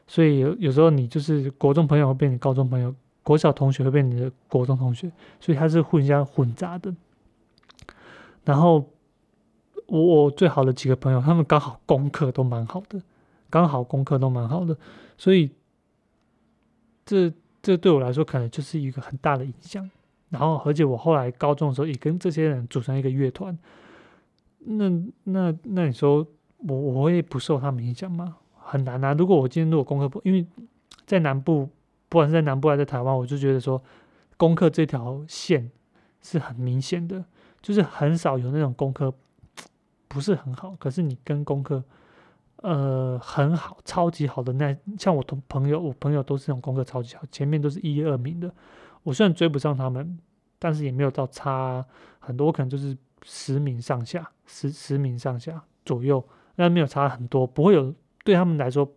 [0.05, 5.09] 所以有有时候你就是国中朋友会变成高中朋友，国小同学会变你的国中同学，
[5.39, 6.93] 所以他是混相混杂的。
[8.43, 8.85] 然后
[9.87, 13.01] 我我最好的几个朋友，他们刚好功课都蛮好的，
[13.49, 14.75] 刚好功课都蛮好的，
[15.17, 15.49] 所以。
[17.05, 17.31] 这
[17.61, 19.89] 这对我来说可能就是一个很大的影响，
[20.29, 23.57] 然后而且我后来高中的时候也跟这些人组成一个乐团，
[24.59, 24.89] 那
[25.23, 26.25] 那那你说
[26.57, 28.37] 我我会不受他们影响吗？
[28.55, 29.13] 很难啊！
[29.13, 30.43] 如果我今天如果功课不，因为
[31.05, 31.69] 在南部，
[32.09, 33.79] 不管是在南部还是在台湾，我就觉得说
[34.37, 35.69] 功课这条线
[36.23, 37.23] 是很明显的，
[37.61, 39.13] 就是很少有那种功课
[40.07, 41.83] 不是很好，可是你跟功课。
[42.65, 48.51] 呃，很好，超级好的那像我同朋友，我朋友都是那种功课超级好，前面都是一二名的。
[49.03, 50.17] 我虽然追不上他们，
[50.57, 51.85] 但是也没有到差
[52.17, 57.93] 很多，可能就是十名上下，十十名上下左右，那没有差很多，不会有
[58.23, 58.91] 对他们来说，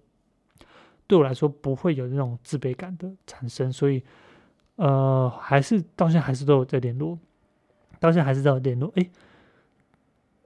[1.06, 4.02] 对我来说不会有那种自卑感的产生，所以
[4.76, 7.18] 呃，还是到现在还是都有在联络，
[8.00, 9.06] 到现在还是在联络，哎。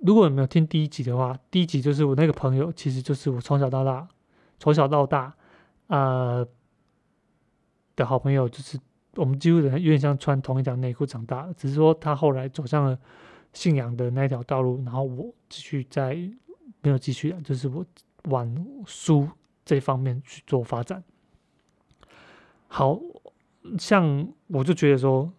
[0.04, 4.08] 如果有没有听第一集的话，第一集就是我那个朋友，其实就是我从小到大，
[4.58, 5.32] 从小到大，
[5.86, 6.44] 呃，
[7.94, 8.76] 的好朋友，就是
[9.14, 12.98] 我们几乎人有点像穿同一条内裤长大，只是说他后来走向了
[13.52, 16.14] 信仰的那条道路，然后我继续在
[16.80, 17.86] 没有继续，就是我
[18.24, 19.28] 往书
[19.64, 21.00] 这方面去做发展。
[22.66, 23.00] 好
[23.78, 25.32] 像我就觉得说，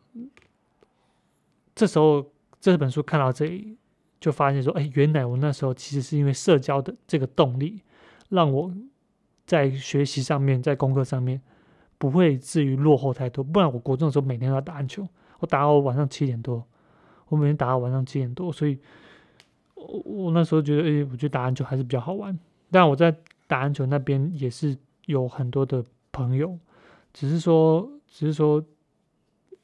[1.75, 3.77] 这时候这本书看到这里。
[4.23, 7.81] 就发现说，哎，原来我那时候其实是因为社交的这个动力，
[8.29, 8.73] 让我
[9.45, 11.41] 在学习上面，在功课上面
[11.97, 13.43] 不会至于落后太多。
[13.43, 15.05] 不然，我国中的时候每天都要打篮球，
[15.39, 16.65] 我打到晚上七点多，
[17.27, 18.79] 我每天打到晚上七点多，所以，
[19.75, 22.39] 我我那时候觉得，哎，我觉得打篮球还是比较好玩。
[22.71, 23.13] 但我在
[23.45, 26.57] 打篮球那边也是有很多的朋友，
[27.11, 28.63] 只是说，只是说，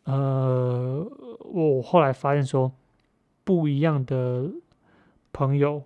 [0.03, 1.10] 呃，
[1.45, 2.70] 我后来发现说。
[3.50, 4.47] 不一样的
[5.34, 5.84] 朋友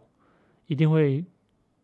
[0.68, 1.24] 一定会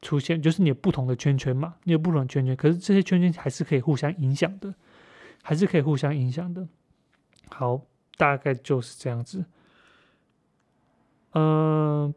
[0.02, 4.76] 出现，就是你有不同的圈圈嘛，你有不同的圈圈，可是这些圈圈还是可以互相影响的，
[5.42, 6.68] 还是可以互相影响的。
[7.48, 7.80] 好，
[8.18, 9.46] 大概就是这样子。
[11.32, 12.14] 嗯，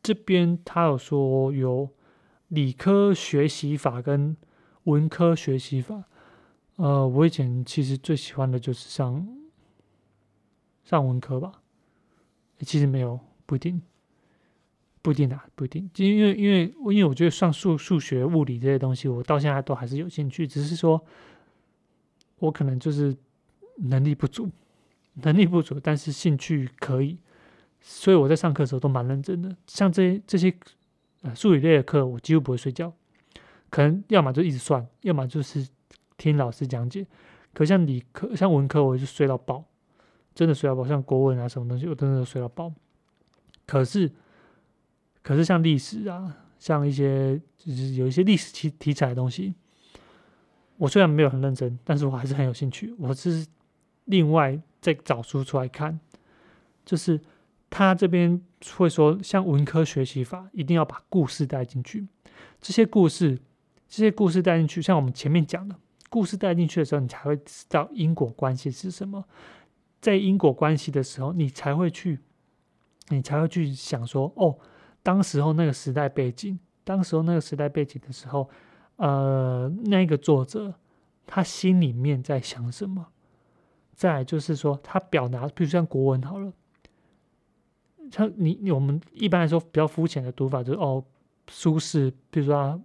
[0.00, 1.90] 这边他有说有
[2.46, 4.36] 理科学习法跟
[4.84, 6.04] 文科学习法。
[6.76, 9.41] 呃，我以前其实最喜欢的就是上。
[10.84, 11.52] 上文科吧，
[12.60, 13.80] 其实没有，不一定，
[15.00, 15.90] 不一定的，不一定。
[15.92, 21.04] 就因为，因为，因为我觉得上数、数学、物理这些东西，我到现在都还是有兴趣，只是说，
[22.38, 23.16] 我可能就是
[23.76, 24.50] 能力不足，
[25.14, 27.18] 能力不足，但是兴趣可以，
[27.80, 29.56] 所以我在上课的时候都蛮认真的。
[29.66, 30.54] 像这些这些
[31.22, 32.92] 呃数理类的课，我几乎不会睡觉，
[33.70, 35.66] 可能要么就一直算，要么就是
[36.16, 37.06] 听老师讲解。
[37.52, 39.64] 可像理科、像文科，我就睡到爆。
[40.34, 42.72] 真的水到爆，像国文啊什么东西，我真的水到爆。
[43.66, 44.10] 可是，
[45.22, 49.54] 可是像历史啊，像一些就是有一些历史题题材的东西，
[50.76, 52.94] 我虽然没有很认真，但是我还是很有兴趣。
[52.98, 53.46] 我是
[54.06, 56.00] 另外再找书出来看，
[56.84, 57.20] 就是
[57.70, 58.40] 他这边
[58.76, 62.06] 会说，像文科学习法，一定要把故事带进去。
[62.60, 63.38] 这些故事，
[63.88, 65.76] 这些故事带进去，像我们前面讲的，
[66.10, 69.24] 故事带进去的时候，你才会知道因果关系是什么。
[70.02, 72.18] 在因果关系的时候，你才会去，
[73.08, 74.58] 你才会去想说，哦，
[75.00, 78.50] 当时候那个时代背景，当时候那个时代背景的时候，
[78.96, 80.74] 呃，那个作者
[81.24, 83.06] 他心里面在想什么。
[83.94, 86.52] 再就是说，他表达，比如像国文好了，
[88.10, 91.04] 像你我们一般来说比较肤浅的读法就是哦，
[91.48, 92.80] 苏轼，比如说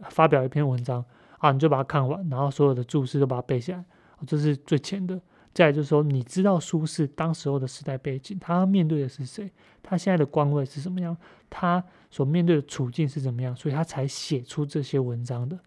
[0.00, 1.04] 他发表一篇文章
[1.38, 3.84] 啊，你就把它看完，然后所有的注释都把它背下来，
[4.24, 5.20] 这是最浅的。
[5.54, 9.50] 再就是说，你知道苏轼当时候的时代背景，他面对的是谁？
[9.82, 11.14] 他现在的官位是什么样？
[11.50, 13.54] 他所面对的处境是怎么样？
[13.54, 15.58] 所以他才写出这些文章的。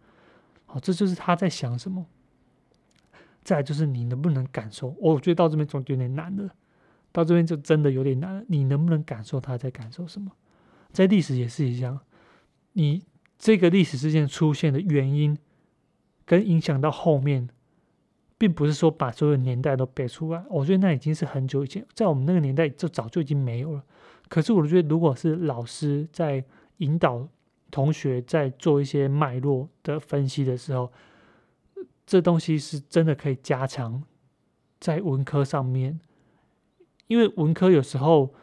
[0.66, 2.06] 好，这就是他在想什么。
[3.44, 4.96] 再就是你能不能感受？
[4.98, 6.50] 我觉得到这边总有点难了，
[7.12, 8.44] 到这边就真的有点难了。
[8.48, 10.32] 你能不能感受他在感受什么？
[10.92, 12.00] 在历史也是一样，
[12.74, 13.04] 你
[13.38, 15.38] 这个历史事件出现的原因，
[16.26, 17.50] 跟影响到后面。
[18.38, 23.84] 并不是说把所有年代都背出来，我觉得那已经是很久以前，在我们那个年代就早就已经没有了。
[24.28, 26.44] 可是我觉得，如果是老师在
[26.78, 27.28] 引导
[27.72, 30.92] 同学在做一些脉络的分析的时候，
[32.06, 34.04] 这东西是真的可以加强
[34.80, 36.00] 在文科上面，
[37.08, 38.34] 因为文科有时候，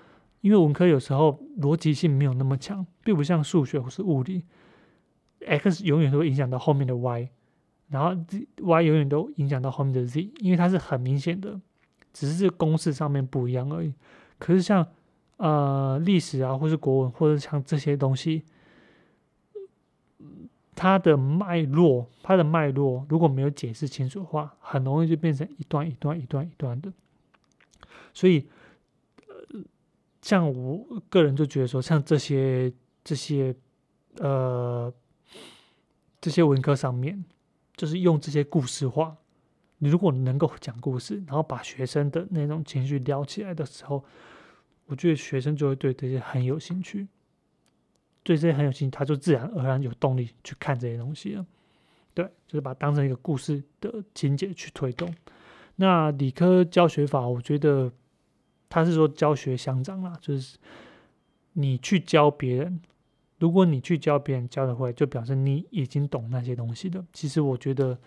[0.40, 4.44] 因为文科有时候逻辑性没有那么强，并不像数学或是物理
[5.46, 7.28] ，x 永远都会影响到后面的 y。
[7.92, 8.16] 然后
[8.56, 11.60] y 永远都影响到后面的 z，因为它是很明显的，
[12.10, 13.92] 只是公式上面不一样而已。
[14.38, 14.84] 可是像
[15.36, 18.44] 呃历史啊，或是国文，或者像这些东西，
[20.74, 26.90] 它的脉络，它的脉络如果没有解释清楚的话，很容易就变成一段一段一段一段的。
[28.14, 28.48] 所以，
[29.28, 29.60] 呃，
[30.22, 32.72] 像我个人就觉得说，像这些
[33.04, 33.54] 这些
[34.18, 34.90] 呃
[36.22, 37.22] 这些文科上面。
[37.76, 39.16] 就是用这些故事化，
[39.78, 44.04] 你如果能够讲故事，然后把学生的那种情绪撩起来的时候，
[44.86, 47.08] 我觉得学生就会对这些很有兴趣，
[48.22, 51.46] 对这些很有兴趣，他就自然而然有动力去看这些东西了。
[52.14, 55.12] 对，就是把它当成一个故事的情节去推动。
[55.76, 57.90] 那理科教学法，我觉得
[58.68, 60.58] 他是说教学相长啦，就是
[61.54, 62.80] 你去教别人。
[63.42, 67.04] 如果你去教别人教的会，就表示你已经懂那些东西的。
[67.12, 67.98] 其实我觉得，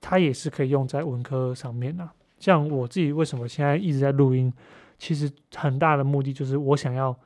[0.00, 2.10] 它也是可以用在文科上面的。
[2.40, 4.52] 像我自己为什么现在一直在录音，
[4.98, 7.16] 其实很大的目的就是我想要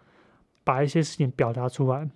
[0.64, 2.06] 把一些事情表达出来。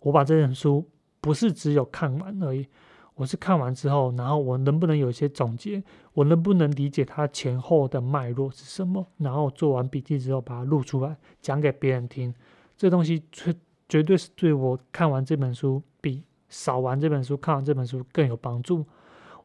[0.00, 0.86] 我把这本书
[1.22, 2.68] 不是只有看完而已，
[3.14, 5.82] 我是看完之后，然后我能不能有一些总结？
[6.12, 9.06] 我能不能理解它前后的脉络是什么？
[9.16, 12.34] 然后做完笔记之后，把它录出来讲给别人听。
[12.76, 13.56] 这东西却。
[13.90, 18.86] 绝对是对我看完这本书比扫完这本书看完这本书更有帮助。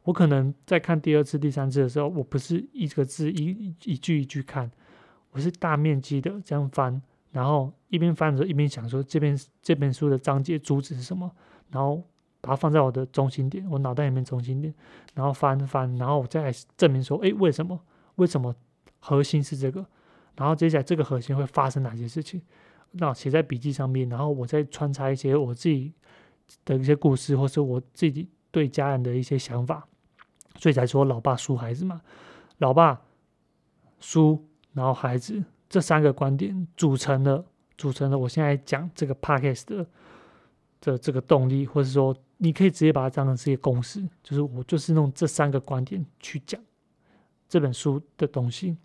[0.04, 4.70] 我可能在看第二次、第三次的时候，我不是一个字一一句一句看，
[5.32, 11.32] 我是大面积的这样翻，然后一边翻着一边想说这边这本书的章节主旨是什么，
[11.72, 12.04] 然后
[12.40, 14.72] 把它放在我的中心点，我脑袋里面中心点，
[15.16, 17.80] 然后翻翻，然后我再来证明说，哎，为什么？
[18.18, 18.56] 为什么
[19.00, 19.84] 核心是这个？
[20.36, 22.40] 然后接下来这个核心会发生哪些事情？
[22.98, 25.94] 那写在笔记上面，然后我再穿插一些我自己
[26.64, 29.88] 的一些故事，或是我自己对家人的一些想法，
[30.58, 32.02] 所以才说老爸输孩子嘛。
[32.60, 33.02] 老爸
[34.00, 34.42] 输，
[34.74, 37.44] 然后孩子这三个观点组成了，
[37.78, 39.88] 组成了我现在讲这个 podcast 的
[40.80, 46.62] 的这个动力，或者说你可以直接把它当成是一个公式，就是我就是用这三个观点去讲
[47.50, 48.78] 这本书的东西。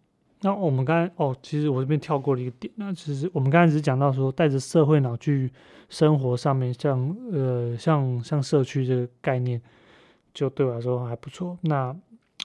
[0.43, 2.73] 那我们刚才哦，其实我这边跳过了一个点。
[2.77, 5.53] 那其实我们刚才只是讲到说，带着社会脑去
[5.91, 9.61] 生活上面，像呃，像像社区这个概念，
[10.33, 11.59] 就对我来说还不错。
[11.61, 11.95] 那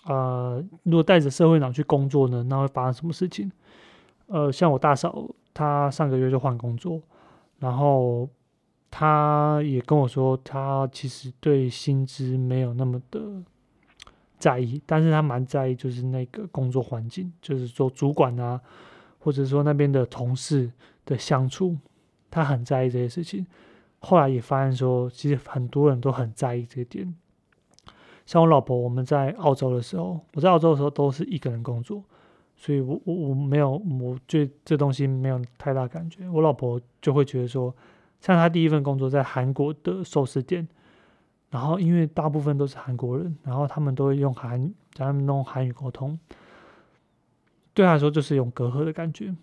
[0.07, 3.49] 呃，如果带着社会脑去工作呢，那会发生什么事情？
[4.27, 7.01] 呃，像我大嫂，她上个月就换工作，
[7.59, 8.27] 然后
[8.91, 13.21] 她也跟我说，她其实对薪资没有那么的。
[14.37, 18.59] 在意，但是他蛮在意，就是那个工作环境，就是说主管啊，
[19.19, 20.71] 或者说那边的同事
[21.05, 21.77] 的相处，
[22.29, 23.45] 他很在意这些事情。
[23.99, 27.15] 后来也发现说，其实很多人都很在意这个点。
[28.25, 32.03] 像我老婆，我们在澳洲的时候，我在澳洲的时候都是一个人工作，
[32.55, 36.27] 所以我我我没有，我对这东西没有太大感觉。
[36.29, 37.73] 我老婆就会觉得说，
[38.19, 40.67] 像她第一份工作在韩国的寿司店。
[41.55, 46.19] 然后，因为大部分都是韩国人，然后他们都会用韩，咱们用韩语沟通，
[47.73, 49.33] 对他来说就是一种隔阂的感觉，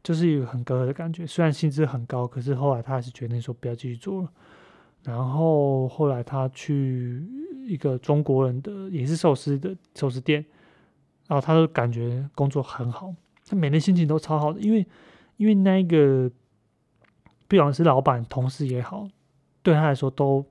[0.00, 1.26] 就是一个很隔阂的感觉。
[1.26, 4.30] 虽然薪资很高，可是后来他还是决定说不要继续做了。
[5.02, 7.26] 然后后来他去
[7.66, 10.46] 一个中国人的也是寿司的寿司店，
[11.26, 13.12] 然后他都感觉工作很好，
[13.44, 14.86] 他每天心情都超好的，因为
[15.36, 16.30] 因为那个
[17.48, 19.08] 不管是老板、同事也好，
[19.64, 20.46] 对他来说都。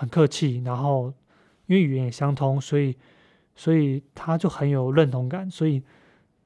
[0.00, 1.12] 很客气，然后
[1.66, 2.96] 因为语言也相通，所以
[3.54, 5.82] 所以他就很有认同感，所以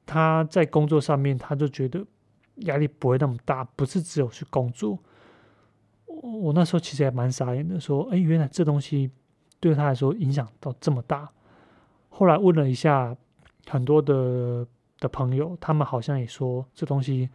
[0.05, 2.05] 他在工作上面他就觉得
[2.67, 4.99] 压力不会那么大，不是只有去工作。
[6.05, 9.09] 我我那时候其实也蛮傻眼的，说，哎，原来这东西
[9.61, 11.29] 对他来说影响到这么大。
[12.09, 13.15] 后来问了一下
[13.69, 14.67] 很多的
[14.99, 17.29] 的朋友，他们好像也说这东西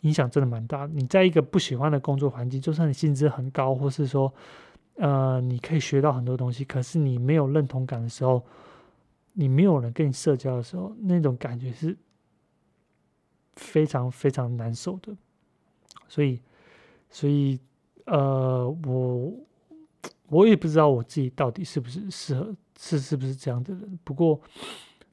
[0.00, 0.86] 影响真的蛮大。
[0.92, 4.30] 你在一个不喜欢的工作环境，就算你薪资很高，或是说，
[4.96, 8.44] 呃，你可以学到很多东西，可是你没有认同感的时候，
[9.32, 11.96] 你没有人跟你社交的时候，那种感觉是
[13.54, 15.16] 非常非常难受的。
[16.08, 16.40] 所以，
[17.10, 17.58] 所以。
[18.06, 19.32] 呃，我
[20.28, 23.98] 我也不知道我自己到底是不是适合是是不是这样的人。
[24.04, 24.38] 不过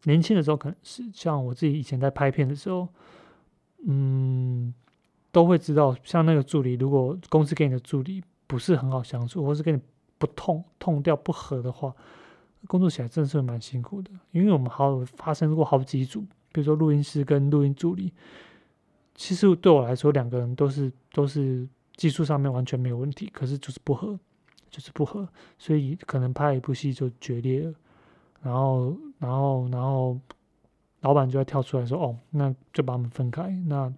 [0.03, 2.85] 年轻的时候可能是像我自己以前在拍片的时候，
[3.87, 4.73] 嗯，
[5.31, 8.21] 都会知道，像那个助理，如果公司给你的助理
[8.51, 9.79] 不是很好相处，或是跟你
[10.17, 11.95] 不痛痛掉不合的话，
[12.67, 14.11] 工作起来真的是蛮辛苦的。
[14.31, 16.19] 因为我们好发生过好几组，
[16.51, 18.11] 比如说录音师跟录音助理，
[19.15, 21.65] 其实对我来说，两个人都是都是。
[21.97, 24.17] 技术上面完全没有问题，可是就是不合，
[24.71, 25.27] 就是不合，
[25.59, 27.73] 所以可能拍一部戏就决裂了。
[28.41, 30.19] 然后，然后，然后，
[31.01, 33.93] 老板就要跳出来说：“哦，那就把我们分开。”那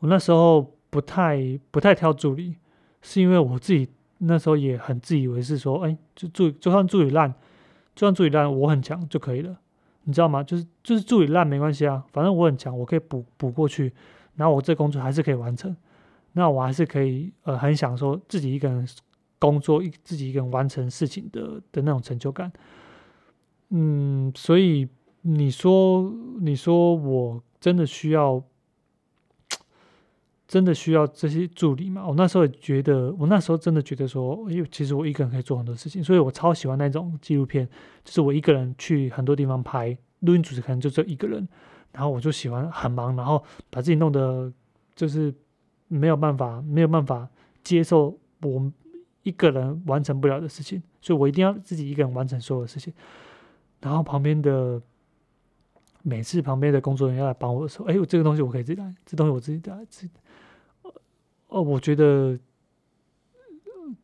[0.00, 1.38] 我那时候不太
[1.70, 2.56] 不太挑助理，
[3.02, 7.32] 是因为我自己那时候也很自以为是，说：“哎，就助就算助理烂，
[7.94, 9.58] 就算助理烂，我很强就可以了。”
[10.08, 10.42] 你知道吗？
[10.42, 13.92] 就是就是助理烂没关系啊，反正我很强，我可以补补过去，
[14.36, 15.76] 然后我这工作还是可以完成。
[16.32, 18.86] 那我还是可以，呃，很享受自己一个人
[19.38, 22.52] 工作，一自己一个人完成事情的的那种成就感。
[23.70, 24.86] 嗯，所以
[25.22, 28.40] 你说，你说我真的需要，
[30.46, 32.06] 真的需要这些助理吗？
[32.06, 37.68] 我那时候也觉得，我那时候真的觉得说，哎，其实我一个人可以做很多事情，所以我超喜欢那种纪录片，
[38.04, 41.48] 就是我一个人去很多地方拍，录音主持可能就只有一个人，
[41.92, 44.52] 然后我就喜欢很忙，然后把自己弄得
[44.94, 45.34] 就是。
[45.88, 47.28] 没有办法，没有办法
[47.62, 48.72] 接受我
[49.22, 52.92] 一个人完成不了的事情，所以我一定要自己一个人完成所有的事情。
[53.80, 54.82] 然后旁边的
[56.02, 60.12] 每次旁边的工作人员要来帮我的时候，哎，我这个东西我可以自己来，这东西我自己来，自己。
[61.48, 62.38] 哦，我觉得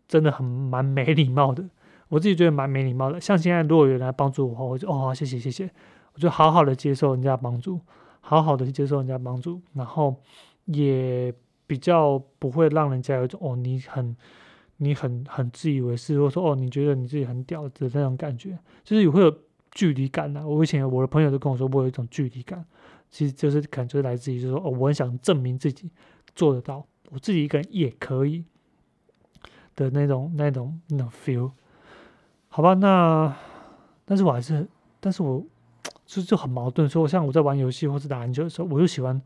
[0.08, 1.68] 真的很蛮没礼貌的，
[2.08, 3.20] 我自己觉得蛮没礼貌的。
[3.20, 5.70] 像现在如果有人来帮助我，话我就哦，谢谢谢谢，
[6.14, 7.80] 我就好好的接受人家帮助，
[8.20, 10.16] 好好的去接受人家帮助，然后
[10.66, 11.34] 也。
[11.64, 14.14] 比较不会让人家有一种哦，你很
[14.76, 19.34] 你很很自以为是，或者说哦，你觉得你自己很屌的那种感觉，就是也会有
[19.70, 20.46] 距离感的。
[20.46, 22.62] 我以前我的朋友都跟我说，我有一种距离感，
[23.08, 25.88] 其实就是感觉来自于，就是说哦，我很想证明自己
[26.34, 28.44] 做得到，我自己一个人也可以
[29.76, 31.52] 的那种那种那种 feel。
[32.48, 33.36] 好吧，那
[34.04, 34.68] 但是我还是，
[34.98, 35.44] 但是我
[36.04, 39.22] 就就很矛盾，说像我在玩游戏或者打篮球的时候，我就喜欢。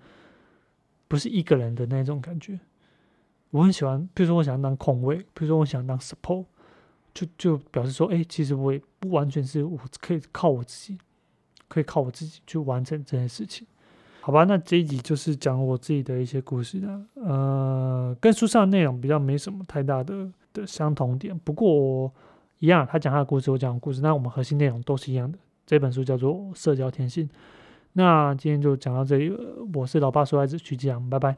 [1.08, 2.58] 不是一个人的那种感觉，
[3.50, 4.08] 我很喜欢。
[4.12, 6.44] 比如说，我想当控卫，比如说，我想当 support，
[7.14, 10.98] 就就表示说，哎，其实我也不完全是我可以靠我自己，
[11.68, 13.64] 可以靠我自己去完成这件事情。
[14.26, 21.38] 好吧，那这一集就是讲我自己的一些故事啊，呃，跟书上的内容比较没什么太大的的相同点。
[21.44, 22.12] 不过
[22.58, 25.38] 一样，他讲他的故事，我讲故事，那我们核心内容都是一样的。
[25.64, 27.24] 这本书叫做《社交天性》。
[27.92, 29.32] 那今天就讲到这里，
[29.72, 31.36] 我是老爸说孩子徐吉阳，拜拜。